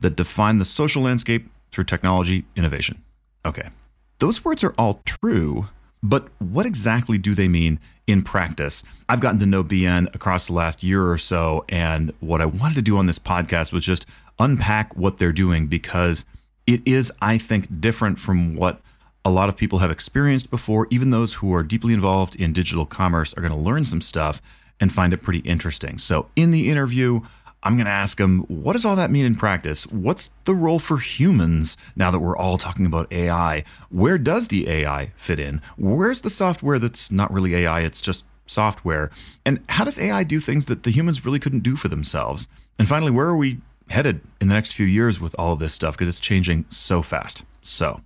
that 0.00 0.16
define 0.16 0.58
the 0.58 0.64
social 0.64 1.02
landscape 1.02 1.50
through 1.70 1.84
technology 1.84 2.44
innovation. 2.54 3.02
Okay, 3.44 3.70
those 4.18 4.44
words 4.44 4.62
are 4.62 4.74
all 4.78 5.00
true, 5.04 5.66
but 6.02 6.28
what 6.38 6.66
exactly 6.66 7.18
do 7.18 7.34
they 7.34 7.48
mean 7.48 7.80
in 8.06 8.22
practice? 8.22 8.82
I've 9.08 9.20
gotten 9.20 9.40
to 9.40 9.46
know 9.46 9.64
BN 9.64 10.14
across 10.14 10.46
the 10.46 10.52
last 10.52 10.82
year 10.82 11.10
or 11.10 11.18
so, 11.18 11.64
and 11.68 12.12
what 12.20 12.40
I 12.40 12.46
wanted 12.46 12.74
to 12.74 12.82
do 12.82 12.98
on 12.98 13.06
this 13.06 13.18
podcast 13.18 13.72
was 13.72 13.84
just 13.84 14.06
unpack 14.38 14.96
what 14.96 15.18
they're 15.18 15.32
doing 15.32 15.66
because 15.66 16.24
it 16.66 16.86
is, 16.86 17.12
I 17.20 17.38
think, 17.38 17.80
different 17.80 18.18
from 18.18 18.54
what 18.54 18.80
a 19.24 19.30
lot 19.30 19.48
of 19.48 19.56
people 19.56 19.78
have 19.78 19.90
experienced 19.90 20.50
before. 20.50 20.86
Even 20.90 21.10
those 21.10 21.34
who 21.34 21.54
are 21.54 21.62
deeply 21.62 21.94
involved 21.94 22.34
in 22.36 22.52
digital 22.52 22.86
commerce 22.86 23.32
are 23.34 23.40
going 23.40 23.52
to 23.52 23.58
learn 23.58 23.84
some 23.84 24.00
stuff 24.00 24.42
and 24.80 24.92
find 24.92 25.14
it 25.14 25.22
pretty 25.22 25.40
interesting. 25.40 25.98
So, 25.98 26.28
in 26.34 26.50
the 26.50 26.68
interview, 26.68 27.20
I'm 27.62 27.76
going 27.76 27.86
to 27.86 27.92
ask 27.92 28.18
them, 28.18 28.40
what 28.48 28.72
does 28.72 28.84
all 28.84 28.96
that 28.96 29.12
mean 29.12 29.24
in 29.24 29.36
practice? 29.36 29.86
What's 29.86 30.30
the 30.44 30.54
role 30.54 30.80
for 30.80 30.98
humans 30.98 31.76
now 31.94 32.10
that 32.10 32.18
we're 32.18 32.36
all 32.36 32.58
talking 32.58 32.86
about 32.86 33.12
AI? 33.12 33.62
Where 33.90 34.18
does 34.18 34.48
the 34.48 34.68
AI 34.68 35.12
fit 35.16 35.38
in? 35.38 35.62
Where's 35.76 36.22
the 36.22 36.30
software 36.30 36.80
that's 36.80 37.12
not 37.12 37.32
really 37.32 37.54
AI, 37.54 37.82
it's 37.82 38.00
just 38.00 38.24
software? 38.46 39.12
And 39.46 39.60
how 39.68 39.84
does 39.84 39.98
AI 40.00 40.24
do 40.24 40.40
things 40.40 40.66
that 40.66 40.82
the 40.82 40.90
humans 40.90 41.24
really 41.24 41.38
couldn't 41.38 41.62
do 41.62 41.76
for 41.76 41.86
themselves? 41.86 42.48
And 42.80 42.88
finally, 42.88 43.12
where 43.12 43.28
are 43.28 43.36
we 43.36 43.60
headed 43.90 44.20
in 44.40 44.48
the 44.48 44.54
next 44.54 44.72
few 44.72 44.86
years 44.86 45.20
with 45.20 45.36
all 45.38 45.52
of 45.52 45.60
this 45.60 45.72
stuff? 45.72 45.94
Because 45.94 46.08
it's 46.08 46.20
changing 46.20 46.64
so 46.68 47.00
fast. 47.00 47.44
So, 47.60 48.00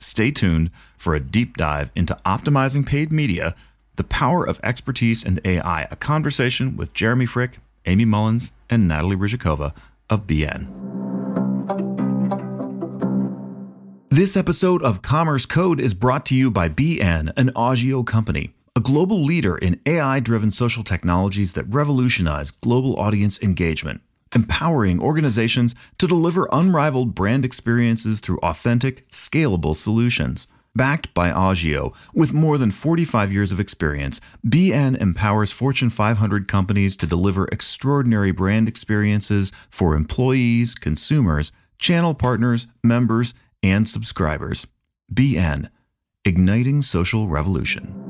Stay 0.00 0.30
tuned 0.30 0.70
for 0.96 1.14
a 1.14 1.20
deep 1.20 1.56
dive 1.56 1.90
into 1.94 2.18
optimizing 2.24 2.86
paid 2.86 3.12
media, 3.12 3.54
the 3.96 4.04
power 4.04 4.46
of 4.46 4.58
expertise 4.62 5.22
and 5.24 5.40
AI, 5.44 5.86
a 5.90 5.96
conversation 5.96 6.76
with 6.76 6.94
Jeremy 6.94 7.26
Frick, 7.26 7.58
Amy 7.84 8.06
Mullins, 8.06 8.52
and 8.70 8.90
Natali 8.90 9.14
Ryzhikova 9.14 9.74
of 10.08 10.26
BN. 10.26 10.68
This 14.08 14.36
episode 14.36 14.82
of 14.82 15.02
Commerce 15.02 15.46
Code 15.46 15.80
is 15.80 15.94
brought 15.94 16.26
to 16.26 16.34
you 16.34 16.50
by 16.50 16.68
BN, 16.68 17.32
an 17.36 17.50
Augeo 17.50 18.04
company, 18.04 18.54
a 18.74 18.80
global 18.80 19.22
leader 19.22 19.56
in 19.56 19.80
AI 19.86 20.18
driven 20.20 20.50
social 20.50 20.82
technologies 20.82 21.52
that 21.52 21.64
revolutionize 21.68 22.50
global 22.50 22.98
audience 22.98 23.40
engagement 23.40 24.00
empowering 24.34 25.00
organizations 25.00 25.74
to 25.98 26.06
deliver 26.06 26.48
unrivaled 26.52 27.14
brand 27.14 27.44
experiences 27.44 28.20
through 28.20 28.38
authentic, 28.38 29.08
scalable 29.08 29.74
solutions. 29.74 30.46
Backed 30.76 31.12
by 31.14 31.30
Augeo, 31.32 31.92
with 32.14 32.32
more 32.32 32.56
than 32.56 32.70
45 32.70 33.32
years 33.32 33.50
of 33.50 33.58
experience, 33.58 34.20
BN 34.46 34.96
empowers 35.00 35.50
Fortune 35.50 35.90
500 35.90 36.46
companies 36.46 36.96
to 36.98 37.06
deliver 37.06 37.48
extraordinary 37.48 38.30
brand 38.30 38.68
experiences 38.68 39.50
for 39.68 39.96
employees, 39.96 40.76
consumers, 40.76 41.50
channel 41.78 42.14
partners, 42.14 42.68
members, 42.84 43.34
and 43.64 43.88
subscribers. 43.88 44.66
BN, 45.12 45.70
igniting 46.24 46.82
social 46.82 47.26
revolution. 47.26 48.09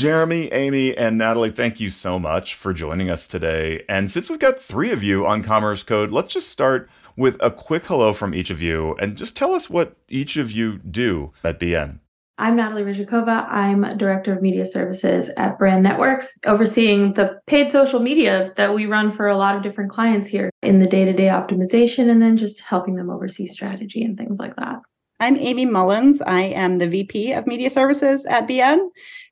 Jeremy, 0.00 0.50
Amy, 0.50 0.96
and 0.96 1.20
Natali, 1.20 1.54
thank 1.54 1.78
you 1.78 1.90
so 1.90 2.18
much 2.18 2.54
for 2.54 2.72
joining 2.72 3.10
us 3.10 3.26
today. 3.26 3.84
And 3.86 4.10
since 4.10 4.30
we've 4.30 4.38
got 4.38 4.58
three 4.58 4.92
of 4.92 5.02
you 5.02 5.26
on 5.26 5.42
Commerce 5.42 5.82
Code, 5.82 6.10
let's 6.10 6.32
just 6.32 6.48
start 6.48 6.88
with 7.18 7.36
a 7.38 7.50
quick 7.50 7.84
hello 7.84 8.14
from 8.14 8.34
each 8.34 8.48
of 8.48 8.62
you 8.62 8.96
and 8.98 9.14
just 9.14 9.36
tell 9.36 9.52
us 9.52 9.68
what 9.68 9.98
each 10.08 10.38
of 10.38 10.50
you 10.50 10.78
do 10.78 11.34
at 11.44 11.60
BN. 11.60 11.98
I'm 12.38 12.56
Natali 12.56 12.82
Ryzhikova. 12.82 13.46
I'm 13.50 13.98
Director 13.98 14.32
of 14.32 14.40
Media 14.40 14.64
Services 14.64 15.30
at 15.36 15.58
Brand 15.58 15.82
Networks, 15.82 16.30
overseeing 16.46 17.12
the 17.12 17.38
paid 17.46 17.70
social 17.70 18.00
media 18.00 18.54
that 18.56 18.74
we 18.74 18.86
run 18.86 19.12
for 19.12 19.28
a 19.28 19.36
lot 19.36 19.54
of 19.54 19.62
different 19.62 19.90
clients 19.90 20.30
here 20.30 20.48
in 20.62 20.78
the 20.78 20.86
day 20.86 21.04
to 21.04 21.12
day 21.12 21.26
optimization 21.26 22.08
and 22.08 22.22
then 22.22 22.38
just 22.38 22.60
helping 22.60 22.94
them 22.94 23.10
oversee 23.10 23.46
strategy 23.46 24.02
and 24.02 24.16
things 24.16 24.38
like 24.38 24.56
that. 24.56 24.78
I'm 25.22 25.36
Amy 25.36 25.66
Mullins. 25.66 26.22
I 26.22 26.40
am 26.40 26.78
the 26.78 26.88
VP 26.88 27.34
of 27.34 27.46
Media 27.46 27.68
Services 27.68 28.24
at 28.24 28.48
BN, 28.48 28.78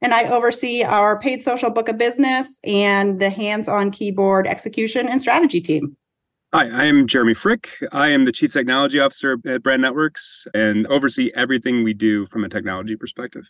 and 0.02 0.12
I 0.12 0.24
oversee 0.24 0.82
our 0.82 1.18
paid 1.18 1.42
social 1.42 1.70
book 1.70 1.88
of 1.88 1.96
business 1.96 2.60
and 2.62 3.18
the 3.18 3.30
hands 3.30 3.70
on 3.70 3.90
keyboard 3.90 4.46
execution 4.46 5.08
and 5.08 5.18
strategy 5.18 5.62
team. 5.62 5.96
Hi, 6.52 6.66
I'm 6.66 7.06
Jeremy 7.06 7.32
Frick. 7.32 7.70
I 7.90 8.08
am 8.08 8.26
the 8.26 8.32
Chief 8.32 8.52
Technology 8.52 9.00
Officer 9.00 9.38
at 9.46 9.62
Brand 9.62 9.80
Networks 9.80 10.46
and 10.52 10.86
oversee 10.88 11.30
everything 11.34 11.82
we 11.84 11.94
do 11.94 12.26
from 12.26 12.44
a 12.44 12.50
technology 12.50 12.94
perspective. 12.94 13.44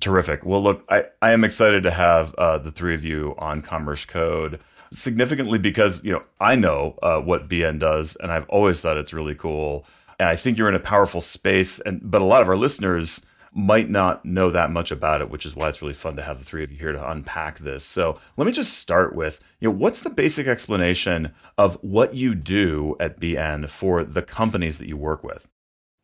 Terrific. 0.00 0.46
Well, 0.46 0.62
look, 0.62 0.84
I, 0.88 1.04
I 1.20 1.32
am 1.32 1.44
excited 1.44 1.82
to 1.82 1.90
have 1.90 2.34
uh, 2.36 2.56
the 2.56 2.70
three 2.70 2.94
of 2.94 3.04
you 3.04 3.34
on 3.36 3.60
Commerce 3.60 4.06
Code 4.06 4.60
significantly 4.92 5.58
because, 5.58 6.02
you 6.02 6.12
know, 6.12 6.22
I 6.40 6.54
know 6.54 6.98
uh, 7.02 7.20
what 7.20 7.48
BN 7.50 7.78
does 7.78 8.16
and 8.16 8.32
I've 8.32 8.48
always 8.48 8.80
thought 8.80 8.96
it's 8.96 9.12
really 9.12 9.34
cool 9.34 9.84
and 10.22 10.30
I 10.30 10.36
think 10.36 10.56
you're 10.56 10.68
in 10.68 10.74
a 10.76 10.80
powerful 10.80 11.20
space. 11.20 11.80
And 11.80 12.00
but 12.08 12.22
a 12.22 12.24
lot 12.24 12.42
of 12.42 12.48
our 12.48 12.56
listeners 12.56 13.26
might 13.52 13.90
not 13.90 14.24
know 14.24 14.50
that 14.50 14.70
much 14.70 14.92
about 14.92 15.20
it, 15.20 15.28
which 15.28 15.44
is 15.44 15.56
why 15.56 15.68
it's 15.68 15.82
really 15.82 15.92
fun 15.92 16.14
to 16.14 16.22
have 16.22 16.38
the 16.38 16.44
three 16.44 16.62
of 16.62 16.70
you 16.70 16.78
here 16.78 16.92
to 16.92 17.10
unpack 17.10 17.58
this. 17.58 17.84
So 17.84 18.20
let 18.36 18.46
me 18.46 18.52
just 18.52 18.78
start 18.78 19.16
with, 19.16 19.40
you 19.58 19.68
know, 19.68 19.74
what's 19.74 20.02
the 20.02 20.10
basic 20.10 20.46
explanation 20.46 21.32
of 21.58 21.74
what 21.82 22.14
you 22.14 22.36
do 22.36 22.96
at 23.00 23.18
BN 23.18 23.68
for 23.68 24.04
the 24.04 24.22
companies 24.22 24.78
that 24.78 24.86
you 24.86 24.96
work 24.96 25.24
with? 25.24 25.48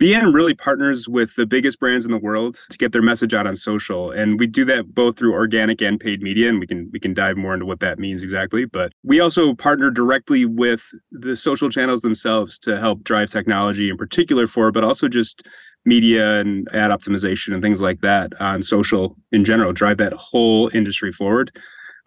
BN 0.01 0.33
really 0.33 0.55
partners 0.55 1.09
with 1.09 1.35
the 1.35 1.45
biggest 1.45 1.81
brands 1.81 2.05
in 2.05 2.13
the 2.13 2.19
world 2.19 2.61
to 2.71 2.79
get 2.79 2.93
their 2.93 3.03
message 3.03 3.35
out 3.35 3.49
on 3.49 3.57
social. 3.57 4.13
And 4.13 4.39
we 4.39 4.47
do 4.47 4.65
that 4.67 4.95
both 4.95 5.19
through 5.19 5.33
organic 5.33 5.83
and 5.83 5.99
paid 5.99 6.23
media. 6.23 6.49
And 6.49 6.61
we 6.61 6.69
can 6.69 6.89
we 6.93 7.01
can 7.01 7.15
dive 7.15 7.37
more 7.37 7.53
into 7.53 7.67
what 7.67 7.81
that 7.81 7.99
means 7.99 8.23
exactly. 8.23 8.65
But 8.65 8.93
we 9.03 9.19
also 9.19 9.55
partner 9.55 9.91
directly 9.91 10.45
with 10.45 10.83
the 11.11 11.35
social 11.35 11.69
channels 11.69 12.03
themselves 12.03 12.61
to 12.61 12.79
help 12.79 13.03
drive 13.03 13.31
technology 13.31 13.91
in 13.91 13.97
particular 13.97 14.47
for, 14.47 14.71
but 14.71 14.85
also 14.85 15.09
just 15.09 15.43
media 15.85 16.39
and 16.39 16.69
ad 16.73 16.93
optimization 16.93 17.53
and 17.53 17.61
things 17.61 17.81
like 17.81 18.01
that 18.01 18.33
on 18.41 18.63
social 18.63 19.17
in 19.33 19.45
general, 19.45 19.73
drive 19.73 19.97
that 19.97 20.13
whole 20.13 20.71
industry 20.73 21.11
forward. 21.11 21.51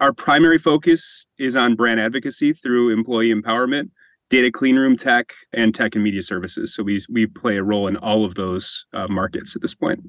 Our 0.00 0.14
primary 0.14 0.58
focus 0.58 1.26
is 1.38 1.56
on 1.56 1.74
brand 1.74 2.00
advocacy 2.00 2.54
through 2.54 2.88
employee 2.90 3.34
empowerment 3.34 3.90
data 4.32 4.50
cleanroom 4.50 4.98
tech 4.98 5.34
and 5.52 5.74
tech 5.74 5.94
and 5.94 6.02
media 6.02 6.22
services. 6.22 6.74
So 6.74 6.82
we 6.82 7.04
we 7.10 7.26
play 7.26 7.58
a 7.58 7.62
role 7.62 7.86
in 7.86 7.96
all 7.98 8.24
of 8.24 8.34
those 8.34 8.86
uh, 8.94 9.06
markets 9.06 9.54
at 9.54 9.60
this 9.60 9.74
point. 9.74 10.00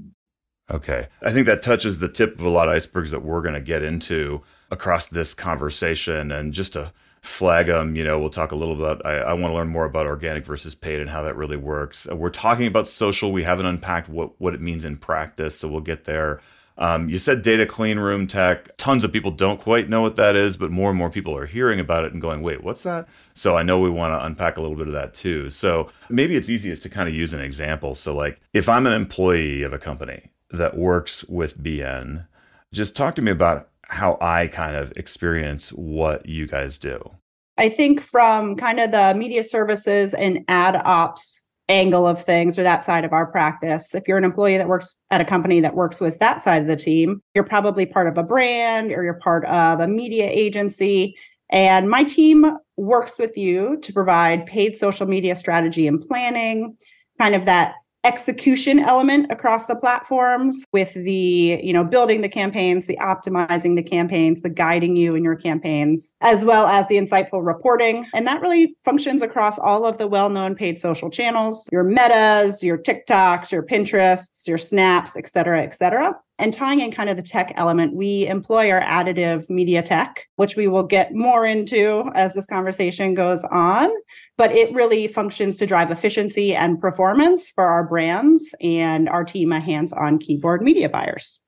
Okay, 0.71 1.09
I 1.21 1.31
think 1.31 1.45
that 1.45 1.61
touches 1.61 1.99
the 1.99 2.07
tip 2.07 2.39
of 2.39 2.45
a 2.45 2.49
lot 2.49 2.69
of 2.69 2.73
icebergs 2.73 3.11
that 3.11 3.21
we're 3.21 3.41
going 3.41 3.53
to 3.53 3.61
get 3.61 3.83
into 3.83 4.41
across 4.71 5.07
this 5.07 5.33
conversation, 5.33 6.31
and 6.31 6.53
just 6.53 6.73
to 6.73 6.93
flag 7.21 7.67
them, 7.67 7.97
you 7.97 8.03
know, 8.03 8.17
we'll 8.17 8.29
talk 8.29 8.53
a 8.53 8.55
little 8.55 8.81
about. 8.81 9.05
I, 9.05 9.17
I 9.17 9.33
want 9.33 9.51
to 9.51 9.55
learn 9.55 9.67
more 9.67 9.85
about 9.85 10.05
organic 10.05 10.45
versus 10.45 10.73
paid 10.73 11.01
and 11.01 11.09
how 11.09 11.21
that 11.23 11.35
really 11.35 11.57
works. 11.57 12.07
We're 12.07 12.29
talking 12.29 12.65
about 12.65 12.87
social. 12.87 13.33
We 13.33 13.43
haven't 13.43 13.65
unpacked 13.65 14.07
what 14.07 14.39
what 14.39 14.53
it 14.53 14.61
means 14.61 14.85
in 14.85 14.95
practice, 14.95 15.59
so 15.59 15.67
we'll 15.67 15.81
get 15.81 16.05
there. 16.05 16.39
Um, 16.77 17.07
you 17.07 17.17
said 17.17 17.41
data 17.41 17.65
clean 17.65 17.99
room 17.99 18.25
tech. 18.25 18.75
Tons 18.77 19.03
of 19.03 19.11
people 19.11 19.31
don't 19.31 19.61
quite 19.61 19.89
know 19.89 20.01
what 20.01 20.15
that 20.15 20.35
is, 20.35 20.57
but 20.57 20.71
more 20.71 20.89
and 20.89 20.97
more 20.97 21.09
people 21.09 21.37
are 21.37 21.45
hearing 21.45 21.79
about 21.79 22.03
it 22.03 22.13
and 22.13 22.21
going, 22.21 22.41
wait, 22.41 22.63
what's 22.63 22.83
that? 22.83 23.07
So 23.33 23.55
I 23.57 23.63
know 23.63 23.79
we 23.79 23.89
want 23.89 24.11
to 24.13 24.25
unpack 24.25 24.57
a 24.57 24.61
little 24.61 24.77
bit 24.77 24.87
of 24.87 24.93
that 24.93 25.13
too. 25.13 25.49
So 25.49 25.91
maybe 26.09 26.35
it's 26.35 26.49
easiest 26.49 26.81
to 26.83 26.89
kind 26.89 27.07
of 27.07 27.15
use 27.15 27.33
an 27.33 27.41
example. 27.41 27.93
So, 27.93 28.15
like, 28.15 28.39
if 28.53 28.67
I'm 28.67 28.87
an 28.87 28.93
employee 28.93 29.61
of 29.61 29.73
a 29.73 29.79
company, 29.79 30.31
that 30.53 30.77
works 30.77 31.25
with 31.25 31.61
BN. 31.61 32.27
Just 32.71 32.95
talk 32.95 33.15
to 33.15 33.21
me 33.21 33.31
about 33.31 33.69
how 33.83 34.17
I 34.21 34.47
kind 34.47 34.75
of 34.75 34.93
experience 34.95 35.73
what 35.73 36.25
you 36.27 36.47
guys 36.47 36.77
do. 36.77 37.11
I 37.57 37.69
think 37.69 38.01
from 38.01 38.55
kind 38.55 38.79
of 38.79 38.91
the 38.91 39.13
media 39.15 39.43
services 39.43 40.13
and 40.13 40.39
ad 40.47 40.81
ops 40.85 41.43
angle 41.69 42.05
of 42.05 42.21
things 42.21 42.57
or 42.59 42.63
that 42.63 42.85
side 42.85 43.05
of 43.05 43.13
our 43.13 43.25
practice. 43.25 43.95
If 43.95 44.07
you're 44.07 44.17
an 44.17 44.23
employee 44.23 44.57
that 44.57 44.67
works 44.67 44.93
at 45.11 45.21
a 45.21 45.25
company 45.25 45.59
that 45.61 45.75
works 45.75 46.01
with 46.01 46.19
that 46.19 46.43
side 46.43 46.61
of 46.61 46.67
the 46.67 46.75
team, 46.75 47.21
you're 47.33 47.43
probably 47.43 47.85
part 47.85 48.07
of 48.07 48.17
a 48.17 48.23
brand 48.23 48.91
or 48.91 49.03
you're 49.03 49.13
part 49.15 49.45
of 49.45 49.79
a 49.79 49.87
media 49.87 50.27
agency. 50.29 51.15
And 51.49 51.89
my 51.89 52.03
team 52.03 52.57
works 52.77 53.17
with 53.17 53.37
you 53.37 53.77
to 53.81 53.93
provide 53.93 54.45
paid 54.45 54.77
social 54.77 55.07
media 55.07 55.35
strategy 55.35 55.87
and 55.87 56.01
planning, 56.01 56.75
kind 57.19 57.35
of 57.35 57.45
that 57.45 57.75
execution 58.03 58.79
element 58.79 59.31
across 59.31 59.65
the 59.65 59.75
platforms 59.75 60.65
with 60.73 60.93
the 60.93 61.59
you 61.63 61.71
know 61.71 61.83
building 61.83 62.21
the 62.21 62.29
campaigns 62.29 62.85
the 62.87 62.97
optimizing 62.97 63.75
the 63.75 63.83
campaigns 63.83 64.41
the 64.41 64.49
guiding 64.49 64.95
you 64.95 65.15
in 65.15 65.23
your 65.23 65.35
campaigns 65.35 66.11
as 66.21 66.43
well 66.43 66.67
as 66.67 66.87
the 66.87 66.95
insightful 66.95 67.45
reporting. 67.45 68.05
And 68.13 68.27
that 68.27 68.41
really 68.41 68.75
functions 68.83 69.21
across 69.21 69.57
all 69.57 69.85
of 69.85 69.97
the 69.97 70.07
well-known 70.07 70.55
paid 70.55 70.79
social 70.79 71.09
channels 71.09 71.67
your 71.71 71.83
metas 71.83 72.63
your 72.63 72.77
tiktoks 72.77 73.51
your 73.51 73.63
pinterests 73.63 74.47
your 74.47 74.57
snaps 74.57 75.15
et 75.15 75.27
cetera 75.29 75.61
et 75.61 75.73
cetera 75.73 76.13
and 76.39 76.53
tying 76.53 76.79
in 76.79 76.91
kind 76.91 77.09
of 77.09 77.17
the 77.17 77.23
tech 77.23 77.53
element, 77.55 77.95
we 77.95 78.27
employ 78.27 78.71
our 78.71 78.81
additive 78.81 79.49
media 79.49 79.83
tech, 79.83 80.27
which 80.35 80.55
we 80.55 80.67
will 80.67 80.83
get 80.83 81.13
more 81.13 81.45
into 81.45 82.09
as 82.15 82.33
this 82.33 82.45
conversation 82.45 83.13
goes 83.13 83.43
on. 83.45 83.89
But 84.37 84.51
it 84.51 84.73
really 84.73 85.07
functions 85.07 85.57
to 85.57 85.65
drive 85.65 85.91
efficiency 85.91 86.55
and 86.55 86.79
performance 86.79 87.49
for 87.49 87.65
our 87.65 87.87
brands 87.87 88.53
and 88.61 89.07
our 89.09 89.23
team 89.23 89.51
of 89.51 89.61
hands 89.61 89.93
on 89.93 90.17
keyboard 90.17 90.63
media 90.63 90.89
buyers 90.89 91.39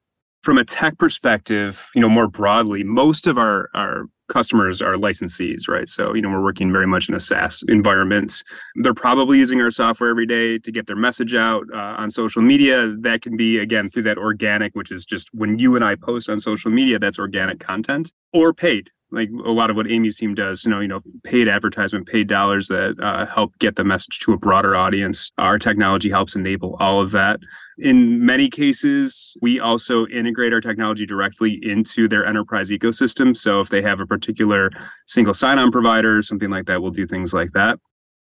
from 0.44 0.60
a 0.60 0.64
tech 0.64 1.00
perspective, 1.00 1.90
you 1.96 2.02
know, 2.02 2.08
more 2.08 2.28
broadly, 2.28 2.84
most 2.84 3.26
of 3.26 3.36
our 3.38 3.70
our 3.74 4.06
customers 4.28 4.82
are 4.82 4.96
licensees, 4.96 5.68
right? 5.68 5.88
So, 5.88 6.14
you 6.14 6.22
know, 6.22 6.30
we're 6.30 6.44
working 6.44 6.72
very 6.72 6.88
much 6.88 7.08
in 7.10 7.16
a 7.16 7.20
SaaS 7.20 7.64
environment. 7.68 8.44
They're 8.76 8.94
probably 8.94 9.38
using 9.38 9.62
our 9.62 9.72
software 9.72 10.10
every 10.10 10.26
day 10.26 10.58
to 10.60 10.72
get 10.72 10.88
their 10.88 10.96
message 10.96 11.36
out 11.36 11.66
uh, 11.74 11.96
on 11.98 12.12
social 12.12 12.42
media. 12.42 12.96
That 13.00 13.22
can 13.22 13.38
be, 13.38 13.60
again, 13.60 13.90
through 13.90 14.04
that 14.04 14.18
organic, 14.18 14.76
which 14.76 14.92
is 14.92 15.06
just 15.06 15.30
when 15.34 15.60
you 15.60 15.76
and 15.76 15.86
I 15.86 15.96
post 15.96 16.30
on 16.30 16.40
social 16.40 16.72
media, 16.72 17.00
that's 17.00 17.20
organic 17.20 17.60
content, 17.60 18.12
or 18.34 18.54
paid, 18.54 18.92
like 19.12 19.30
a 19.46 19.52
lot 19.52 19.70
of 19.70 19.76
what 19.76 19.90
Amy's 19.90 20.18
team 20.18 20.34
does, 20.34 20.66
you 20.66 20.72
know, 20.72 20.80
you 20.80 20.88
know, 20.88 21.00
paid 21.24 21.48
advertisement, 21.48 22.08
paid 22.08 22.28
dollars 22.28 22.68
that 22.68 22.96
uh, 23.00 23.26
help 23.26 23.58
get 23.60 23.76
the 23.76 23.84
message 23.84 24.20
to 24.20 24.34
a 24.34 24.38
broader 24.38 24.76
audience. 24.76 25.32
Our 25.38 25.60
technology 25.60 26.10
helps 26.10 26.36
enable 26.36 26.76
all 26.80 27.02
of 27.02 27.12
that. 27.12 27.40
In 27.78 28.26
many 28.26 28.50
cases, 28.50 29.38
we 29.42 29.60
also 29.60 30.08
integrate 30.08 30.54
our 30.54 30.62
technology 30.62 31.06
directly 31.06 31.60
into 31.64 32.08
their 32.08 32.26
enterprise 32.26 32.70
ecosystem. 32.70 33.36
So 33.36 33.60
if 33.60 33.70
they 33.70 33.82
have 33.82 34.00
a 34.00 34.08
particular 34.08 34.72
single 35.08 35.34
sign-on 35.34 35.72
provider, 35.72 36.22
something 36.22 36.50
like 36.50 36.66
that, 36.66 36.82
we'll 36.82 36.92
do 36.92 37.06
things 37.06 37.34
like 37.34 37.52
that. 37.54 37.80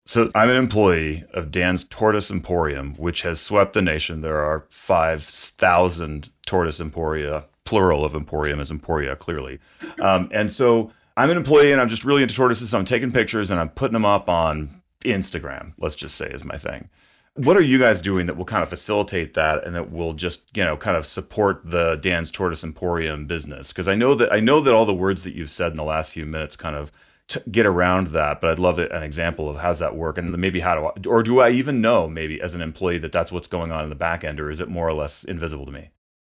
So 0.06 0.30
I'm 0.34 0.48
an 0.48 0.56
employee 0.56 1.24
of 1.34 1.50
Dan's 1.50 1.84
Tortoise 1.84 2.30
Emporium, 2.30 2.94
which 2.94 3.22
has 3.22 3.40
swept 3.40 3.74
the 3.74 3.82
nation. 3.82 4.22
There 4.22 4.40
are 4.40 4.66
5,000 4.70 6.30
Tortoise 6.46 6.80
Emporia 6.80 7.44
plural 7.70 8.04
of 8.04 8.14
emporium 8.14 8.58
is 8.58 8.70
emporia 8.70 9.14
clearly. 9.14 9.60
Um, 10.00 10.28
and 10.32 10.50
so 10.50 10.90
i'm 11.16 11.30
an 11.30 11.36
employee 11.36 11.70
and 11.72 11.80
i'm 11.80 11.88
just 11.88 12.04
really 12.04 12.22
into 12.22 12.34
tortoises. 12.34 12.70
So 12.70 12.78
i'm 12.78 12.84
taking 12.84 13.12
pictures 13.12 13.50
and 13.50 13.60
i'm 13.60 13.68
putting 13.68 13.92
them 13.92 14.04
up 14.04 14.28
on 14.28 14.82
instagram 15.04 15.72
let's 15.78 15.94
just 15.94 16.16
say 16.16 16.26
is 16.26 16.44
my 16.44 16.56
thing. 16.56 16.88
What 17.34 17.56
are 17.56 17.62
you 17.62 17.78
guys 17.78 18.02
doing 18.02 18.26
that 18.26 18.36
will 18.36 18.44
kind 18.44 18.62
of 18.62 18.68
facilitate 18.68 19.34
that 19.34 19.64
and 19.64 19.74
that 19.76 19.92
will 19.92 20.14
just 20.14 20.54
you 20.56 20.64
know 20.64 20.76
kind 20.76 20.96
of 20.96 21.06
support 21.06 21.62
the 21.64 21.94
dan's 21.96 22.30
tortoise 22.30 22.64
emporium 22.64 23.26
business? 23.26 23.68
Because 23.68 23.88
i 23.88 23.94
know 23.94 24.14
that 24.16 24.32
i 24.32 24.40
know 24.40 24.60
that 24.60 24.74
all 24.74 24.84
the 24.84 25.02
words 25.06 25.22
that 25.24 25.34
you've 25.34 25.50
said 25.50 25.70
in 25.70 25.76
the 25.76 25.84
last 25.84 26.10
few 26.10 26.26
minutes 26.26 26.56
kind 26.56 26.74
of 26.74 26.90
t- 27.30 27.40
get 27.50 27.64
around 27.64 28.08
that 28.08 28.40
but 28.40 28.50
i'd 28.50 28.58
love 28.58 28.78
an 28.78 29.02
example 29.02 29.48
of 29.48 29.58
how's 29.58 29.78
that 29.78 29.96
work 29.96 30.18
and 30.18 30.36
maybe 30.36 30.60
how 30.60 30.74
do 30.74 30.86
I, 30.86 31.08
or 31.08 31.22
do 31.22 31.40
i 31.40 31.50
even 31.50 31.80
know 31.80 32.08
maybe 32.08 32.40
as 32.42 32.54
an 32.54 32.60
employee 32.60 32.98
that 32.98 33.12
that's 33.12 33.32
what's 33.32 33.46
going 33.46 33.72
on 33.72 33.84
in 33.84 33.90
the 33.90 33.96
back 33.96 34.24
end 34.24 34.40
or 34.40 34.50
is 34.50 34.60
it 34.60 34.68
more 34.68 34.88
or 34.88 34.92
less 34.92 35.24
invisible 35.24 35.64
to 35.64 35.72
me 35.72 35.90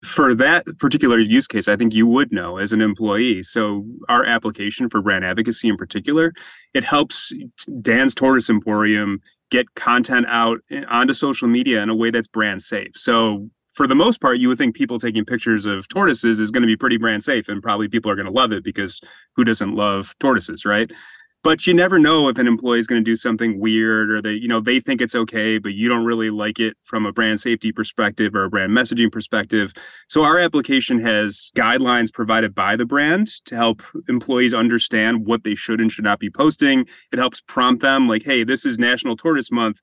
for 0.03 0.33
that 0.36 0.65
particular 0.80 1.19
use 1.19 1.48
case, 1.48 1.68
I 1.68 1.75
think 1.75 1.94
you 1.94 2.07
would 2.07 2.31
know 2.31 2.57
as 2.57 2.74
an 2.74 2.81
employee. 2.81 3.44
So 3.44 3.86
our 4.09 4.25
application 4.25 4.89
for 4.89 5.01
brand 5.01 5.24
advocacy 5.24 5.69
in 5.69 5.77
particular, 5.77 6.33
it 6.74 6.83
helps 6.83 7.31
Dan's 7.81 8.15
Tortoise 8.15 8.50
Emporium 8.50 9.21
get 9.51 9.74
content 9.75 10.25
out 10.27 10.59
eh, 10.71 10.83
onto 10.89 11.13
social 11.13 11.48
media 11.48 11.83
in 11.83 11.89
a 11.89 11.95
way 11.95 12.09
that's 12.09 12.27
brand 12.27 12.63
safe. 12.63 12.95
So 12.95 13.50
for 13.74 13.88
the 13.88 13.95
most 13.95 14.19
part, 14.19 14.39
you 14.39 14.50
would 14.50 14.57
think 14.57 14.75
people 14.75 15.00
taking 15.00 15.24
pictures 15.24 15.65
of 15.65 15.88
tortoises 15.88 16.39
is 16.39 16.51
going 16.51 16.62
to 16.62 16.68
be 16.68 16.75
pretty 16.75 16.97
brand 16.97 17.24
safe 17.24 17.47
and 17.47 17.62
probably 17.62 17.88
people 17.88 18.12
are 18.12 18.15
going 18.15 18.25
to 18.25 18.31
love 18.31 18.51
it 18.51 18.63
because 18.63 19.00
who 19.36 19.44
doesn't 19.44 19.75
love 19.75 20.15
tortoises, 20.19 20.65
right? 20.65 20.92
But 21.44 21.66
you 21.66 21.74
never 21.74 21.98
know 21.98 22.28
if 22.28 22.38
an 22.38 22.48
employee 22.48 22.80
is 22.80 22.88
going 22.88 23.04
to 23.04 23.10
do 23.10 23.16
something 23.16 23.60
weird 23.60 24.12
or 24.12 24.22
they 24.22 24.34
you 24.34 24.48
know 24.48 24.60
they 24.60 24.80
think 24.80 25.02
it's 25.02 25.16
okay 25.16 25.58
but 25.58 25.74
you 25.74 25.90
don't 25.90 26.06
really 26.06 26.30
like 26.30 26.60
it 26.60 26.78
from 26.84 27.06
a 27.06 27.12
brand 27.12 27.40
safety 27.40 27.72
perspective 27.72 28.36
or 28.36 28.44
a 28.44 28.50
brand 28.50 28.72
messaging 28.72 29.12
perspective. 29.12 29.74
So 30.08 30.24
our 30.24 30.40
application 30.40 31.00
has 31.00 31.52
guidelines 31.56 32.14
provided 32.14 32.54
by 32.54 32.76
the 32.76 32.86
brand 32.86 33.28
to 33.46 33.56
help 33.56 33.82
employees 34.08 34.54
understand 34.54 35.26
what 35.26 35.44
they 35.44 35.56
should 35.56 35.82
and 35.82 35.92
should 35.92 36.06
not 36.06 36.20
be 36.20 36.30
posting. 36.30 36.86
It 37.12 37.20
helps 37.20 37.42
prompt 37.42 37.82
them 37.82 38.08
like 38.08 38.24
hey 38.24 38.44
this 38.44 38.66
is 38.66 38.78
national 38.78 39.18
tortoise 39.18 39.52
month. 39.52 39.80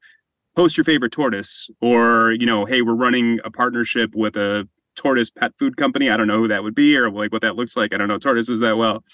Post 0.57 0.77
your 0.77 0.85
favorite 0.85 1.13
tortoise. 1.13 1.69
Or 1.81 2.33
you 2.33 2.47
know 2.47 2.65
hey 2.65 2.83
we're 2.83 2.95
running 2.95 3.41
a 3.45 3.51
partnership 3.51 4.15
with 4.15 4.37
a 4.37 4.69
tortoise 4.97 5.31
pet 5.31 5.53
food 5.59 5.77
company. 5.77 6.11
I 6.11 6.17
don't 6.17 6.27
know 6.27 6.39
who 6.39 6.49
that 6.49 6.63
would 6.63 6.75
be 6.75 6.97
or 6.97 7.11
like 7.11 7.33
what 7.33 7.43
that 7.43 7.57
looks 7.57 7.77
like. 7.77 7.95
I 7.95 7.97
don't 7.97 8.09
know 8.09 8.19
tortoises 8.19 8.61
that 8.61 8.77
well. 8.77 9.05